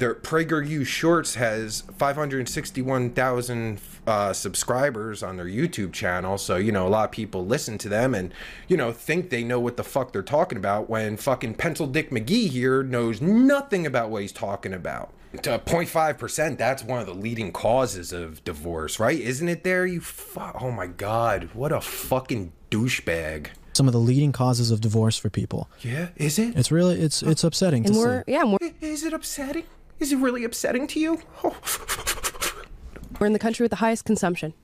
Their 0.00 0.14
PragerU 0.14 0.84
Shorts 0.86 1.34
has 1.36 1.82
561,000 1.98 3.80
uh, 4.06 4.32
subscribers 4.32 5.22
on 5.22 5.36
their 5.36 5.44
YouTube 5.46 5.92
channel. 5.92 6.38
So, 6.38 6.56
you 6.56 6.72
know, 6.72 6.86
a 6.86 6.88
lot 6.88 7.04
of 7.04 7.10
people 7.12 7.44
listen 7.46 7.76
to 7.78 7.88
them 7.88 8.14
and, 8.14 8.32
you 8.66 8.76
know, 8.76 8.92
think 8.92 9.30
they 9.30 9.44
know 9.44 9.60
what 9.60 9.76
the 9.76 9.84
fuck 9.84 10.12
they're 10.12 10.22
talking 10.22 10.58
about 10.58 10.88
when 10.88 11.16
fucking 11.16 11.54
Pencil 11.54 11.86
Dick 11.86 12.10
McGee 12.10 12.48
here 12.48 12.82
knows 12.82 13.20
nothing 13.20 13.86
about 13.86 14.10
what 14.10 14.22
he's 14.22 14.32
talking 14.32 14.72
about 14.72 15.12
to 15.42 15.58
0.5% 15.60 16.58
that's 16.58 16.82
one 16.82 16.98
of 16.98 17.06
the 17.06 17.14
leading 17.14 17.52
causes 17.52 18.12
of 18.12 18.42
divorce 18.42 18.98
right 18.98 19.20
isn't 19.20 19.48
it 19.48 19.62
there 19.62 19.86
you 19.86 20.00
fu- 20.00 20.40
oh 20.60 20.72
my 20.72 20.88
god 20.88 21.48
what 21.52 21.70
a 21.70 21.80
fucking 21.80 22.50
douchebag 22.68 23.46
Some 23.74 23.86
of 23.86 23.92
the 23.92 24.00
leading 24.00 24.32
causes 24.32 24.72
of 24.72 24.80
divorce 24.80 25.16
for 25.16 25.30
people. 25.30 25.70
yeah 25.82 26.08
is 26.16 26.36
it 26.40 26.56
It's 26.56 26.72
really 26.72 27.00
it's 27.00 27.22
it's 27.22 27.44
upsetting 27.44 27.84
And 27.86 27.94
to 27.94 28.00
we're 28.00 28.24
see. 28.26 28.32
yeah, 28.32 28.40
and 28.40 28.50
we're, 28.60 28.72
is 28.80 29.04
it 29.04 29.12
upsetting 29.12 29.62
is 30.00 30.12
it 30.12 30.16
really 30.16 30.44
upsetting 30.44 30.86
to 30.88 30.98
you 30.98 31.20
oh. 31.44 31.56
we're 33.20 33.26
in 33.26 33.32
the 33.32 33.38
country 33.38 33.62
with 33.64 33.70
the 33.70 33.76
highest 33.76 34.04
consumption. 34.04 34.54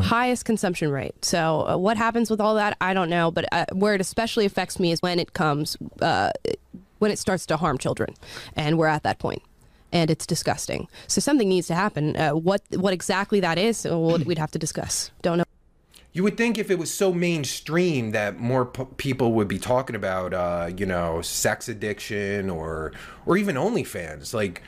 Highest 0.00 0.44
consumption 0.46 0.90
rate. 0.90 1.22
So, 1.22 1.66
uh, 1.68 1.76
what 1.76 1.98
happens 1.98 2.30
with 2.30 2.40
all 2.40 2.54
that, 2.54 2.76
I 2.80 2.94
don't 2.94 3.10
know. 3.10 3.30
But 3.30 3.44
uh, 3.52 3.66
where 3.72 3.94
it 3.94 4.00
especially 4.00 4.46
affects 4.46 4.78
me 4.80 4.90
is 4.90 5.02
when 5.02 5.18
it 5.18 5.34
comes, 5.34 5.76
uh, 6.00 6.30
when 6.98 7.10
it 7.10 7.18
starts 7.18 7.44
to 7.46 7.58
harm 7.58 7.76
children, 7.76 8.14
and 8.56 8.78
we're 8.78 8.86
at 8.86 9.02
that 9.02 9.18
point. 9.18 9.42
point, 9.42 9.50
and 9.92 10.10
it's 10.10 10.26
disgusting. 10.26 10.88
So, 11.08 11.20
something 11.20 11.46
needs 11.48 11.66
to 11.66 11.74
happen. 11.74 12.16
Uh, 12.16 12.30
what 12.30 12.62
what 12.70 12.94
exactly 12.94 13.40
that 13.40 13.58
is, 13.58 13.84
uh, 13.84 13.98
we'll- 13.98 14.24
we'd 14.24 14.38
have 14.38 14.50
to 14.52 14.58
discuss. 14.58 15.10
Don't 15.20 15.38
know. 15.38 15.44
You 16.14 16.22
would 16.22 16.36
think 16.38 16.56
if 16.58 16.70
it 16.70 16.78
was 16.78 16.92
so 16.92 17.12
mainstream 17.12 18.12
that 18.12 18.38
more 18.38 18.64
p- 18.66 18.84
people 18.96 19.32
would 19.32 19.48
be 19.48 19.58
talking 19.58 19.96
about, 19.96 20.32
uh, 20.32 20.70
you 20.74 20.86
know, 20.86 21.20
sex 21.22 21.68
addiction 21.68 22.48
or 22.48 22.92
or 23.26 23.36
even 23.36 23.56
OnlyFans. 23.56 24.32
Like, 24.32 24.62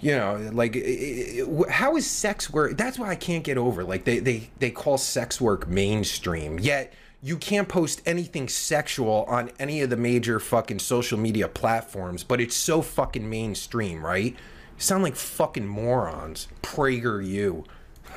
you 0.00 0.12
know, 0.12 0.50
like 0.52 0.76
i- 0.76 1.42
i- 1.42 1.70
how 1.70 1.96
is 1.96 2.08
sex 2.08 2.50
work? 2.50 2.76
That's 2.76 2.98
what 2.98 3.08
I 3.08 3.14
can't 3.14 3.44
get 3.44 3.58
over. 3.58 3.84
Like 3.84 4.04
they 4.04 4.18
they 4.18 4.50
they 4.58 4.70
call 4.70 4.98
sex 4.98 5.40
work 5.40 5.66
mainstream, 5.68 6.58
yet 6.58 6.92
you 7.22 7.36
can't 7.36 7.68
post 7.68 8.00
anything 8.06 8.48
sexual 8.48 9.24
on 9.28 9.50
any 9.58 9.80
of 9.82 9.90
the 9.90 9.96
major 9.96 10.38
fucking 10.38 10.78
social 10.78 11.18
media 11.18 11.48
platforms, 11.48 12.22
but 12.22 12.40
it's 12.40 12.54
so 12.54 12.80
fucking 12.80 13.28
mainstream, 13.28 14.04
right? 14.06 14.32
You 14.34 14.36
sound 14.84 15.02
like 15.02 15.16
fucking 15.16 15.66
morons. 15.66 16.46
PragerU. 16.62 17.64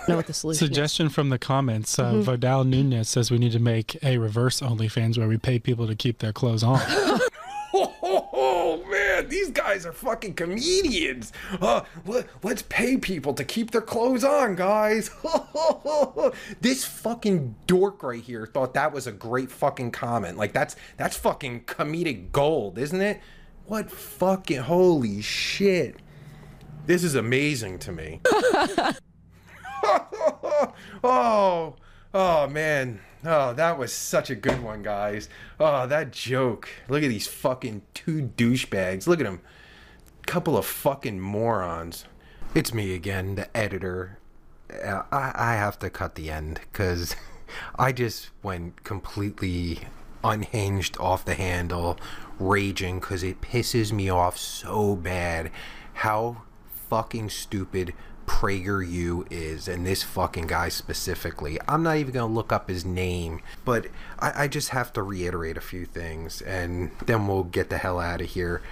know 0.08 0.16
what 0.18 0.28
the 0.28 0.34
solution 0.34 0.64
is. 0.64 0.70
Suggestion 0.70 1.10
from 1.10 1.30
the 1.30 1.40
comments: 1.40 1.98
uh, 1.98 2.14
Vidal 2.22 2.64
Nunez 2.64 3.10
says 3.10 3.32
we 3.32 3.40
need 3.40 3.54
to 3.54 3.60
make 3.60 3.98
a 4.04 4.18
reverse 4.20 4.60
OnlyFans 4.62 5.18
where 5.18 5.28
we 5.28 5.38
pay 5.38 5.58
people 5.58 5.88
to 5.88 5.96
keep 5.96 6.20
their 6.20 6.32
clothes 6.34 6.62
on. 6.64 6.80
Oh, 7.74 8.84
man, 8.90 9.30
these 9.30 9.50
guys 9.52 9.86
are 9.86 9.94
fucking 9.94 10.34
comedians. 10.34 11.32
Uh, 11.60 11.82
let, 12.06 12.28
let's 12.44 12.64
pay 12.64 12.98
people 12.98 13.34
to 13.34 13.44
keep 13.44 13.72
their 13.72 13.82
clothes 13.82 14.24
on, 14.24 14.56
guys. 14.56 15.10
this 16.62 16.86
fucking 16.86 17.56
dork 17.68 18.04
right 18.04 18.22
here 18.22 18.46
thought 18.46 18.74
that 18.74 18.94
was 18.94 19.08
a 19.08 19.12
great 19.12 19.52
fucking 19.52 19.92
comment. 19.92 20.38
Like 20.38 20.54
that's 20.54 20.76
that's 20.98 21.16
fucking 21.18 21.66
comedic 21.66 22.32
gold, 22.32 22.78
isn't 22.78 23.02
it? 23.02 23.22
What 23.66 23.90
fucking 23.92 24.62
holy 24.62 25.22
shit. 25.22 25.96
This 26.86 27.04
is 27.04 27.16
amazing 27.16 27.80
to 27.80 27.92
me. 27.92 28.22
oh, 31.04 31.76
oh 32.14 32.48
man. 32.48 33.02
Oh, 33.24 33.54
that 33.54 33.78
was 33.78 33.94
such 33.94 34.32
a 34.32 34.36
good 34.36 34.64
one, 34.64 34.82
guys. 34.82 35.30
Oh, 35.60 35.86
that 35.86 36.12
joke. 36.12 36.70
Look 36.90 37.04
at 37.04 37.10
these 37.10 37.28
fucking 37.28 37.84
two 37.94 38.32
douchebags. 38.36 39.06
Look 39.06 39.20
at 39.20 39.26
them. 39.26 39.42
Couple 40.26 40.58
of 40.58 40.66
fucking 40.66 41.20
morons. 41.20 42.06
It's 42.56 42.74
me 42.74 42.96
again, 42.96 43.36
the 43.36 43.56
editor. 43.56 44.18
Uh, 44.72 45.04
I, 45.12 45.32
I 45.36 45.54
have 45.54 45.78
to 45.80 45.90
cut 45.90 46.16
the 46.16 46.32
end 46.32 46.62
because 46.72 47.16
I 47.76 47.92
just 47.92 48.32
went 48.42 48.84
completely 48.84 49.82
unhinged 50.24 50.98
off 51.00 51.26
the 51.26 51.36
handle, 51.36 52.00
raging 52.40 53.00
because 53.00 53.24
it 53.24 53.42
pisses 53.42 53.92
me 53.92 54.10
off 54.10 54.38
so 54.38 54.96
bad 54.96 55.52
how 55.94 56.44
fucking 56.90 57.30
stupid 57.30 57.94
PragerU 58.42 59.28
is, 59.30 59.68
and 59.68 59.86
this 59.86 60.02
fucking 60.02 60.48
guy 60.48 60.68
specifically. 60.68 61.60
I'm 61.68 61.84
not 61.84 61.98
even 61.98 62.12
gonna 62.12 62.34
look 62.34 62.52
up 62.52 62.70
his 62.70 62.84
name, 62.84 63.40
but 63.64 63.86
I, 64.18 64.44
I 64.44 64.48
just 64.48 64.70
have 64.70 64.92
to 64.94 65.04
reiterate 65.04 65.58
a 65.58 65.62
few 65.62 65.86
things, 65.86 66.42
and 66.42 66.90
then 67.06 67.28
we'll 67.28 67.44
get 67.44 67.70
the 67.70 67.78
hell 67.78 68.00
out 68.00 68.20
of 68.20 68.30
here. 68.30 68.64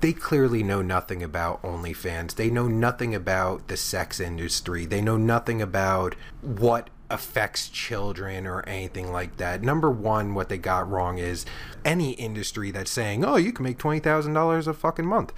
They 0.00 0.12
clearly 0.12 0.64
know 0.64 0.82
nothing 0.82 1.22
about 1.22 1.62
OnlyFans. 1.62 2.34
They 2.34 2.50
know 2.50 2.66
nothing 2.66 3.14
about 3.14 3.68
the 3.68 3.76
sex 3.76 4.18
industry. 4.18 4.86
They 4.86 5.00
know 5.00 5.16
nothing 5.16 5.62
about 5.62 6.16
what 6.40 6.90
affects 7.08 7.68
children 7.68 8.44
or 8.44 8.68
anything 8.68 9.12
like 9.12 9.36
that. 9.36 9.62
Number 9.62 9.88
one, 9.88 10.34
what 10.34 10.48
they 10.48 10.58
got 10.58 10.90
wrong 10.90 11.18
is 11.18 11.46
any 11.84 12.12
industry 12.12 12.72
that's 12.72 12.90
saying, 12.90 13.24
oh, 13.24 13.36
you 13.36 13.52
can 13.52 13.62
make 13.62 13.78
$20,000 13.78 14.66
a 14.66 14.74
fucking 14.74 15.06
month. 15.06 15.32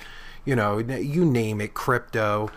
You 0.46 0.56
know, 0.56 0.78
you 0.78 1.24
name 1.26 1.60
it, 1.60 1.74
crypto, 1.74 2.50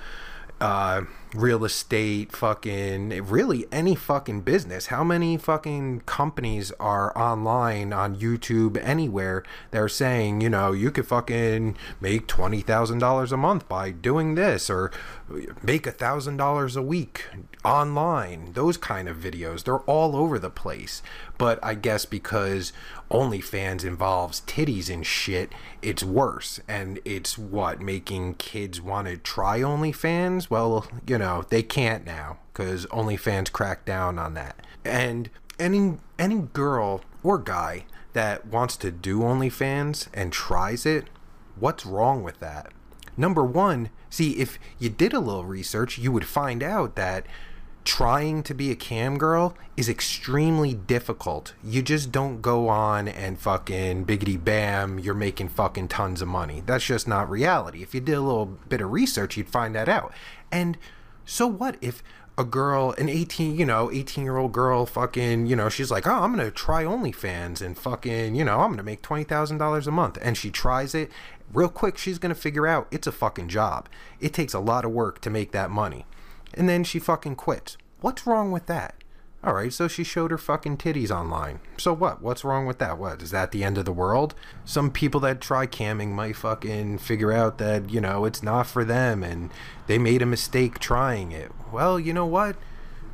uh, 0.61 1.01
real 1.35 1.65
estate, 1.65 2.31
fucking, 2.31 3.09
really 3.27 3.65
any 3.71 3.95
fucking 3.95 4.41
business. 4.41 4.87
How 4.87 5.03
many 5.03 5.37
fucking 5.37 6.01
companies 6.01 6.71
are 6.79 7.15
online 7.17 7.93
on 7.93 8.15
YouTube, 8.15 8.77
anywhere, 8.81 9.43
they're 9.71 9.89
saying, 9.89 10.41
you 10.41 10.49
know, 10.49 10.71
you 10.71 10.91
could 10.91 11.07
fucking 11.07 11.77
make 11.99 12.27
$20,000 12.27 13.31
a 13.31 13.37
month 13.37 13.67
by 13.67 13.91
doing 13.91 14.35
this 14.35 14.69
or 14.69 14.91
make 15.61 15.85
a 15.85 15.91
$1,000 15.91 16.77
a 16.77 16.81
week 16.81 17.25
online. 17.63 18.53
Those 18.53 18.77
kind 18.77 19.09
of 19.09 19.17
videos. 19.17 19.63
They're 19.63 19.79
all 19.79 20.15
over 20.15 20.39
the 20.39 20.49
place. 20.49 21.01
But 21.37 21.59
I 21.61 21.73
guess 21.73 22.05
because 22.05 22.71
OnlyFans 23.11 23.83
involves 23.83 24.41
titties 24.41 24.93
and 24.93 25.05
shit, 25.05 25.51
it's 25.81 26.03
worse. 26.03 26.59
And 26.67 26.99
it's 27.03 27.37
what? 27.37 27.81
Making 27.81 28.35
kids 28.35 28.79
want 28.79 29.07
to 29.07 29.17
try 29.17 29.59
OnlyFans? 29.59 30.49
Well, 30.49 30.87
you 31.07 31.17
know, 31.17 31.24
they 31.49 31.63
can't 31.63 32.05
now 32.05 32.37
because 32.51 32.85
OnlyFans 32.87 33.51
cracked 33.51 33.85
down 33.85 34.17
on 34.17 34.33
that. 34.35 34.65
And 34.83 35.29
any 35.59 35.97
any 36.17 36.39
girl 36.53 37.01
or 37.23 37.37
guy 37.37 37.85
that 38.13 38.45
wants 38.45 38.77
to 38.77 38.91
do 38.91 39.19
OnlyFans 39.19 40.07
and 40.13 40.31
tries 40.31 40.85
it, 40.85 41.05
what's 41.59 41.85
wrong 41.85 42.23
with 42.23 42.39
that? 42.39 42.71
Number 43.17 43.43
one, 43.43 43.89
see, 44.09 44.31
if 44.33 44.59
you 44.79 44.89
did 44.89 45.13
a 45.13 45.19
little 45.19 45.45
research, 45.45 45.97
you 45.97 46.11
would 46.11 46.25
find 46.25 46.61
out 46.61 46.95
that 46.95 47.25
trying 47.85 48.41
to 48.41 48.53
be 48.53 48.71
a 48.71 48.75
cam 48.75 49.17
girl 49.17 49.55
is 49.77 49.87
extremely 49.87 50.73
difficult. 50.73 51.53
You 51.63 51.81
just 51.81 52.11
don't 52.11 52.41
go 52.41 52.67
on 52.67 53.07
and 53.07 53.39
fucking 53.39 54.05
biggity 54.05 54.43
bam, 54.43 54.99
you're 54.99 55.13
making 55.13 55.49
fucking 55.49 55.89
tons 55.89 56.21
of 56.21 56.27
money. 56.27 56.63
That's 56.65 56.85
just 56.85 57.07
not 57.07 57.29
reality. 57.29 57.83
If 57.83 57.93
you 57.93 58.01
did 58.01 58.15
a 58.15 58.21
little 58.21 58.47
bit 58.47 58.81
of 58.81 58.91
research, 58.91 59.37
you'd 59.37 59.49
find 59.49 59.75
that 59.75 59.87
out. 59.87 60.13
And 60.51 60.77
so 61.25 61.47
what 61.47 61.77
if 61.81 62.03
a 62.37 62.43
girl, 62.43 62.93
an 62.97 63.09
18, 63.09 63.57
you 63.57 63.65
know, 63.65 63.91
18 63.91 64.23
year 64.23 64.37
old 64.37 64.51
girl, 64.51 64.85
fucking, 64.85 65.45
you 65.45 65.55
know, 65.55 65.69
she's 65.69 65.91
like, 65.91 66.05
oh, 66.05 66.13
I'm 66.13 66.35
going 66.35 66.45
to 66.45 66.51
try 66.51 66.83
OnlyFans 66.83 67.61
and 67.61 67.77
fucking, 67.77 68.35
you 68.35 68.43
know, 68.43 68.59
I'm 68.59 68.67
going 68.67 68.77
to 68.77 68.83
make 68.83 69.01
$20,000 69.01 69.87
a 69.87 69.91
month. 69.91 70.17
And 70.21 70.37
she 70.37 70.51
tries 70.51 70.93
it. 70.93 71.11
Real 71.53 71.69
quick, 71.69 71.97
she's 71.97 72.19
going 72.19 72.33
to 72.33 72.39
figure 72.39 72.67
out 72.67 72.87
it's 72.91 73.07
a 73.07 73.11
fucking 73.11 73.47
job. 73.47 73.87
It 74.19 74.33
takes 74.33 74.53
a 74.53 74.59
lot 74.59 74.83
of 74.83 74.91
work 74.91 75.21
to 75.21 75.29
make 75.29 75.51
that 75.51 75.69
money. 75.69 76.05
And 76.53 76.67
then 76.67 76.83
she 76.83 76.99
fucking 76.99 77.35
quits. 77.35 77.77
What's 78.01 78.27
wrong 78.27 78.51
with 78.51 78.65
that? 78.65 78.95
All 79.43 79.53
right, 79.53 79.71
so 79.71 79.87
she 79.87 80.03
showed 80.03 80.31
her 80.31 80.39
fucking 80.39 80.77
titties 80.77 81.11
online. 81.11 81.59
So 81.77 81.93
what? 81.93 82.19
What's 82.19 82.43
wrong 82.43 82.65
with 82.65 82.79
that? 82.79 82.97
What? 82.97 83.21
Is 83.21 83.29
that 83.29 83.51
the 83.51 83.63
end 83.63 83.77
of 83.77 83.85
the 83.85 83.93
world? 83.93 84.33
Some 84.63 84.89
people 84.89 85.19
that 85.19 85.39
try 85.39 85.67
camming 85.67 86.09
might 86.09 86.35
fucking 86.35 86.97
figure 86.97 87.31
out 87.31 87.59
that, 87.59 87.91
you 87.91 88.01
know, 88.01 88.25
it's 88.25 88.41
not 88.41 88.65
for 88.65 88.83
them 88.83 89.23
and 89.23 89.51
they 89.85 89.99
made 89.99 90.23
a 90.23 90.25
mistake 90.25 90.79
trying 90.79 91.31
it. 91.31 91.51
Well, 91.71 91.99
you 91.99 92.11
know 92.11 92.25
what? 92.25 92.55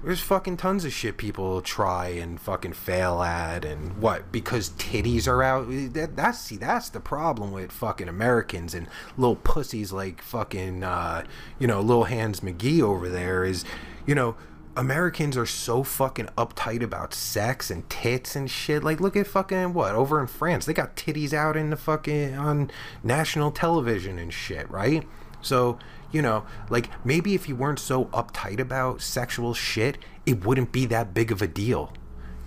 There's 0.04 0.22
fucking 0.22 0.58
tons 0.58 0.84
of 0.84 0.92
shit 0.94 1.18
people 1.18 1.62
try 1.62 2.08
and 2.08 2.42
fucking 2.42 2.74
fail 2.74 3.22
at, 3.22 3.64
and 3.64 3.98
what 3.98 4.32
because 4.32 4.72
titties 4.72 5.28
are 5.28 5.44
out. 5.44 5.68
That, 5.94 6.16
that's 6.16 6.40
see, 6.40 6.58
that's 6.58 6.90
the 6.90 7.00
problem 7.00 7.52
with 7.52 7.72
fucking 7.72 8.10
Americans 8.10 8.74
and 8.74 8.88
little 9.16 9.36
pussies 9.36 9.92
like 9.92 10.24
fucking, 10.24 10.84
uh, 10.84 11.24
you 11.60 11.68
know, 11.68 11.82
little 11.82 12.06
Hands 12.06 12.40
McGee 12.40 12.82
over 12.82 13.10
there. 13.10 13.44
Is, 13.44 13.64
you 14.08 14.16
know, 14.16 14.36
Americans 14.76 15.38
are 15.38 15.46
so 15.46 15.84
fucking 15.84 16.28
uptight 16.38 16.82
about 16.82 17.14
sex 17.14 17.70
and 17.70 17.90
tits 17.90 18.36
and 18.36 18.50
shit. 18.50 18.84
Like, 18.84 19.00
look 19.00 19.16
at 19.16 19.28
fucking 19.28 19.74
what 19.74 19.96
over 19.96 20.20
in 20.20 20.28
France, 20.28 20.66
they 20.66 20.74
got 20.74 20.96
titties 20.96 21.34
out 21.34 21.58
in 21.58 21.70
the 21.70 21.76
fucking 21.76 22.36
on 22.36 22.72
national 23.04 23.52
television 23.52 24.18
and 24.18 24.34
shit, 24.34 24.70
right? 24.70 25.04
So 25.42 25.80
you 26.12 26.22
know, 26.22 26.46
like 26.70 26.90
maybe 27.06 27.34
if 27.34 27.48
you 27.48 27.56
weren't 27.56 27.80
so 27.80 28.06
uptight 28.06 28.60
about 28.60 29.02
sexual 29.02 29.54
shit, 29.54 29.98
it 30.26 30.46
wouldn't 30.46 30.72
be 30.72 30.86
that 30.88 31.14
big 31.14 31.32
of 31.32 31.42
a 31.42 31.48
deal. 31.48 31.94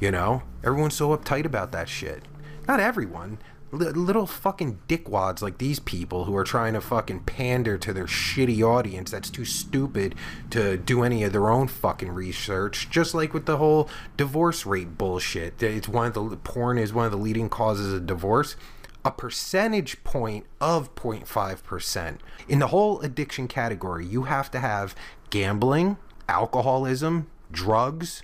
You 0.01 0.11
know, 0.11 0.43
everyone's 0.63 0.95
so 0.95 1.17
uptight 1.17 1.45
about 1.45 1.73
that 1.73 1.89
shit. 1.89 2.25
Not 2.69 2.81
everyone. 2.81 3.39
Little 3.75 4.27
fucking 4.27 4.81
dickwads 4.89 5.43
like 5.43 5.59
these 5.59 5.81
people 5.81 6.25
who 6.25 6.37
are 6.37 6.45
trying 6.45 6.75
to 6.75 6.81
fucking 6.81 7.25
pander 7.25 7.77
to 7.79 7.93
their 7.93 8.07
shitty 8.07 8.63
audience 8.63 9.11
that's 9.11 9.31
too 9.31 9.45
stupid 9.45 10.15
to 10.51 10.77
do 10.77 11.03
any 11.03 11.25
of 11.25 11.33
their 11.33 11.51
own 11.51 11.69
fucking 11.69 12.11
research. 12.11 12.89
Just 12.89 13.15
like 13.15 13.35
with 13.35 13.47
the 13.47 13.57
whole 13.57 13.89
divorce 14.17 14.65
rate 14.65 14.97
bullshit. 14.97 15.63
It's 15.63 15.89
one 15.89 16.07
of 16.07 16.31
the 16.31 16.37
porn 16.37 16.79
is 16.79 16.93
one 16.93 17.07
of 17.07 17.13
the 17.13 17.19
leading 17.19 17.49
causes 17.49 17.93
of 17.93 18.07
divorce 18.07 18.57
a 19.05 19.11
percentage 19.11 20.03
point 20.03 20.47
of 20.61 20.95
0.5%. 20.95 22.19
In 22.49 22.59
the 22.59 22.69
whole 22.69 23.01
addiction 23.01 23.47
category, 23.49 24.07
you 24.07 24.23
have 24.23 24.51
to 24.53 24.61
have 24.61 24.95
gambling, 25.29 25.99
alcoholism, 26.27 27.31
drugs, 27.53 28.23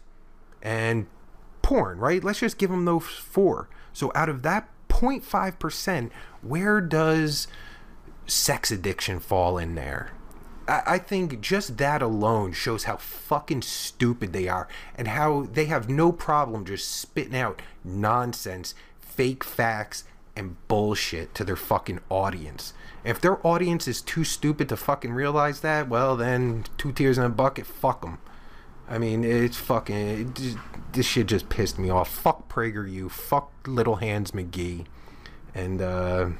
and 0.62 1.06
porn, 1.60 1.98
right? 1.98 2.24
Let's 2.24 2.40
just 2.40 2.56
give 2.56 2.70
them 2.70 2.86
those 2.86 3.04
four. 3.04 3.68
So 3.92 4.10
out 4.14 4.30
of 4.30 4.42
that 4.42 4.70
0.5%, 5.00 6.10
where 6.42 6.80
does 6.80 7.48
sex 8.26 8.70
addiction 8.70 9.18
fall 9.18 9.58
in 9.58 9.74
there? 9.74 10.12
I 10.68 10.98
think 10.98 11.40
just 11.40 11.78
that 11.78 12.00
alone 12.00 12.52
shows 12.52 12.84
how 12.84 12.96
fucking 12.96 13.62
stupid 13.62 14.32
they 14.32 14.46
are 14.46 14.68
and 14.94 15.08
how 15.08 15.48
they 15.52 15.64
have 15.64 15.88
no 15.88 16.12
problem 16.12 16.64
just 16.64 16.88
spitting 16.88 17.34
out 17.34 17.60
nonsense, 17.82 18.76
fake 19.00 19.42
facts, 19.42 20.04
and 20.36 20.56
bullshit 20.68 21.34
to 21.34 21.44
their 21.44 21.56
fucking 21.56 21.98
audience. 22.08 22.72
If 23.02 23.20
their 23.20 23.44
audience 23.44 23.88
is 23.88 24.00
too 24.00 24.22
stupid 24.22 24.68
to 24.68 24.76
fucking 24.76 25.12
realize 25.12 25.60
that, 25.60 25.88
well, 25.88 26.16
then 26.16 26.64
two 26.78 26.92
tears 26.92 27.18
in 27.18 27.24
a 27.24 27.30
bucket, 27.30 27.66
fuck 27.66 28.02
them. 28.02 28.18
I 28.90 28.98
mean, 28.98 29.24
it's 29.24 29.56
fucking. 29.56 29.96
It 29.96 30.56
this 30.92 31.06
shit 31.06 31.28
just 31.28 31.48
pissed 31.48 31.78
me 31.78 31.88
off. 31.88 32.12
Fuck 32.12 32.48
PragerU. 32.52 33.10
Fuck 33.10 33.52
Little 33.66 33.96
Hands 33.96 34.30
McGee. 34.32 34.86
And, 35.54 35.80
uh. 35.80 36.30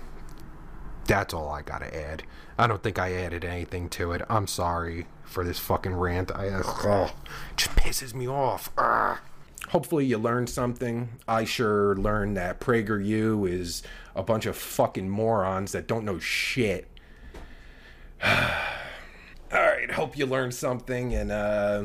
That's 1.06 1.34
all 1.34 1.48
I 1.48 1.62
gotta 1.62 1.92
add. 1.96 2.22
I 2.56 2.68
don't 2.68 2.82
think 2.82 2.98
I 2.98 3.14
added 3.14 3.44
anything 3.44 3.88
to 3.90 4.12
it. 4.12 4.22
I'm 4.28 4.46
sorry 4.46 5.06
for 5.24 5.44
this 5.44 5.58
fucking 5.58 5.94
rant. 5.94 6.30
I. 6.34 6.48
Uh, 6.48 7.10
just 7.56 7.74
pisses 7.74 8.14
me 8.14 8.28
off. 8.28 8.70
Ugh 8.76 9.18
hopefully 9.70 10.04
you 10.04 10.18
learned 10.18 10.50
something. 10.50 11.08
I 11.28 11.44
sure 11.44 11.96
learned 11.96 12.36
that 12.36 12.60
Prager, 12.60 13.00
PragerU 13.00 13.48
is 13.48 13.82
a 14.14 14.22
bunch 14.22 14.46
of 14.46 14.56
fucking 14.56 15.08
morons 15.08 15.72
that 15.72 15.86
don't 15.86 16.04
know 16.04 16.18
shit. 16.18 16.88
All 18.24 18.30
right, 19.52 19.90
hope 19.90 20.16
you 20.16 20.26
learned 20.26 20.54
something, 20.54 21.14
and 21.14 21.32
uh, 21.32 21.84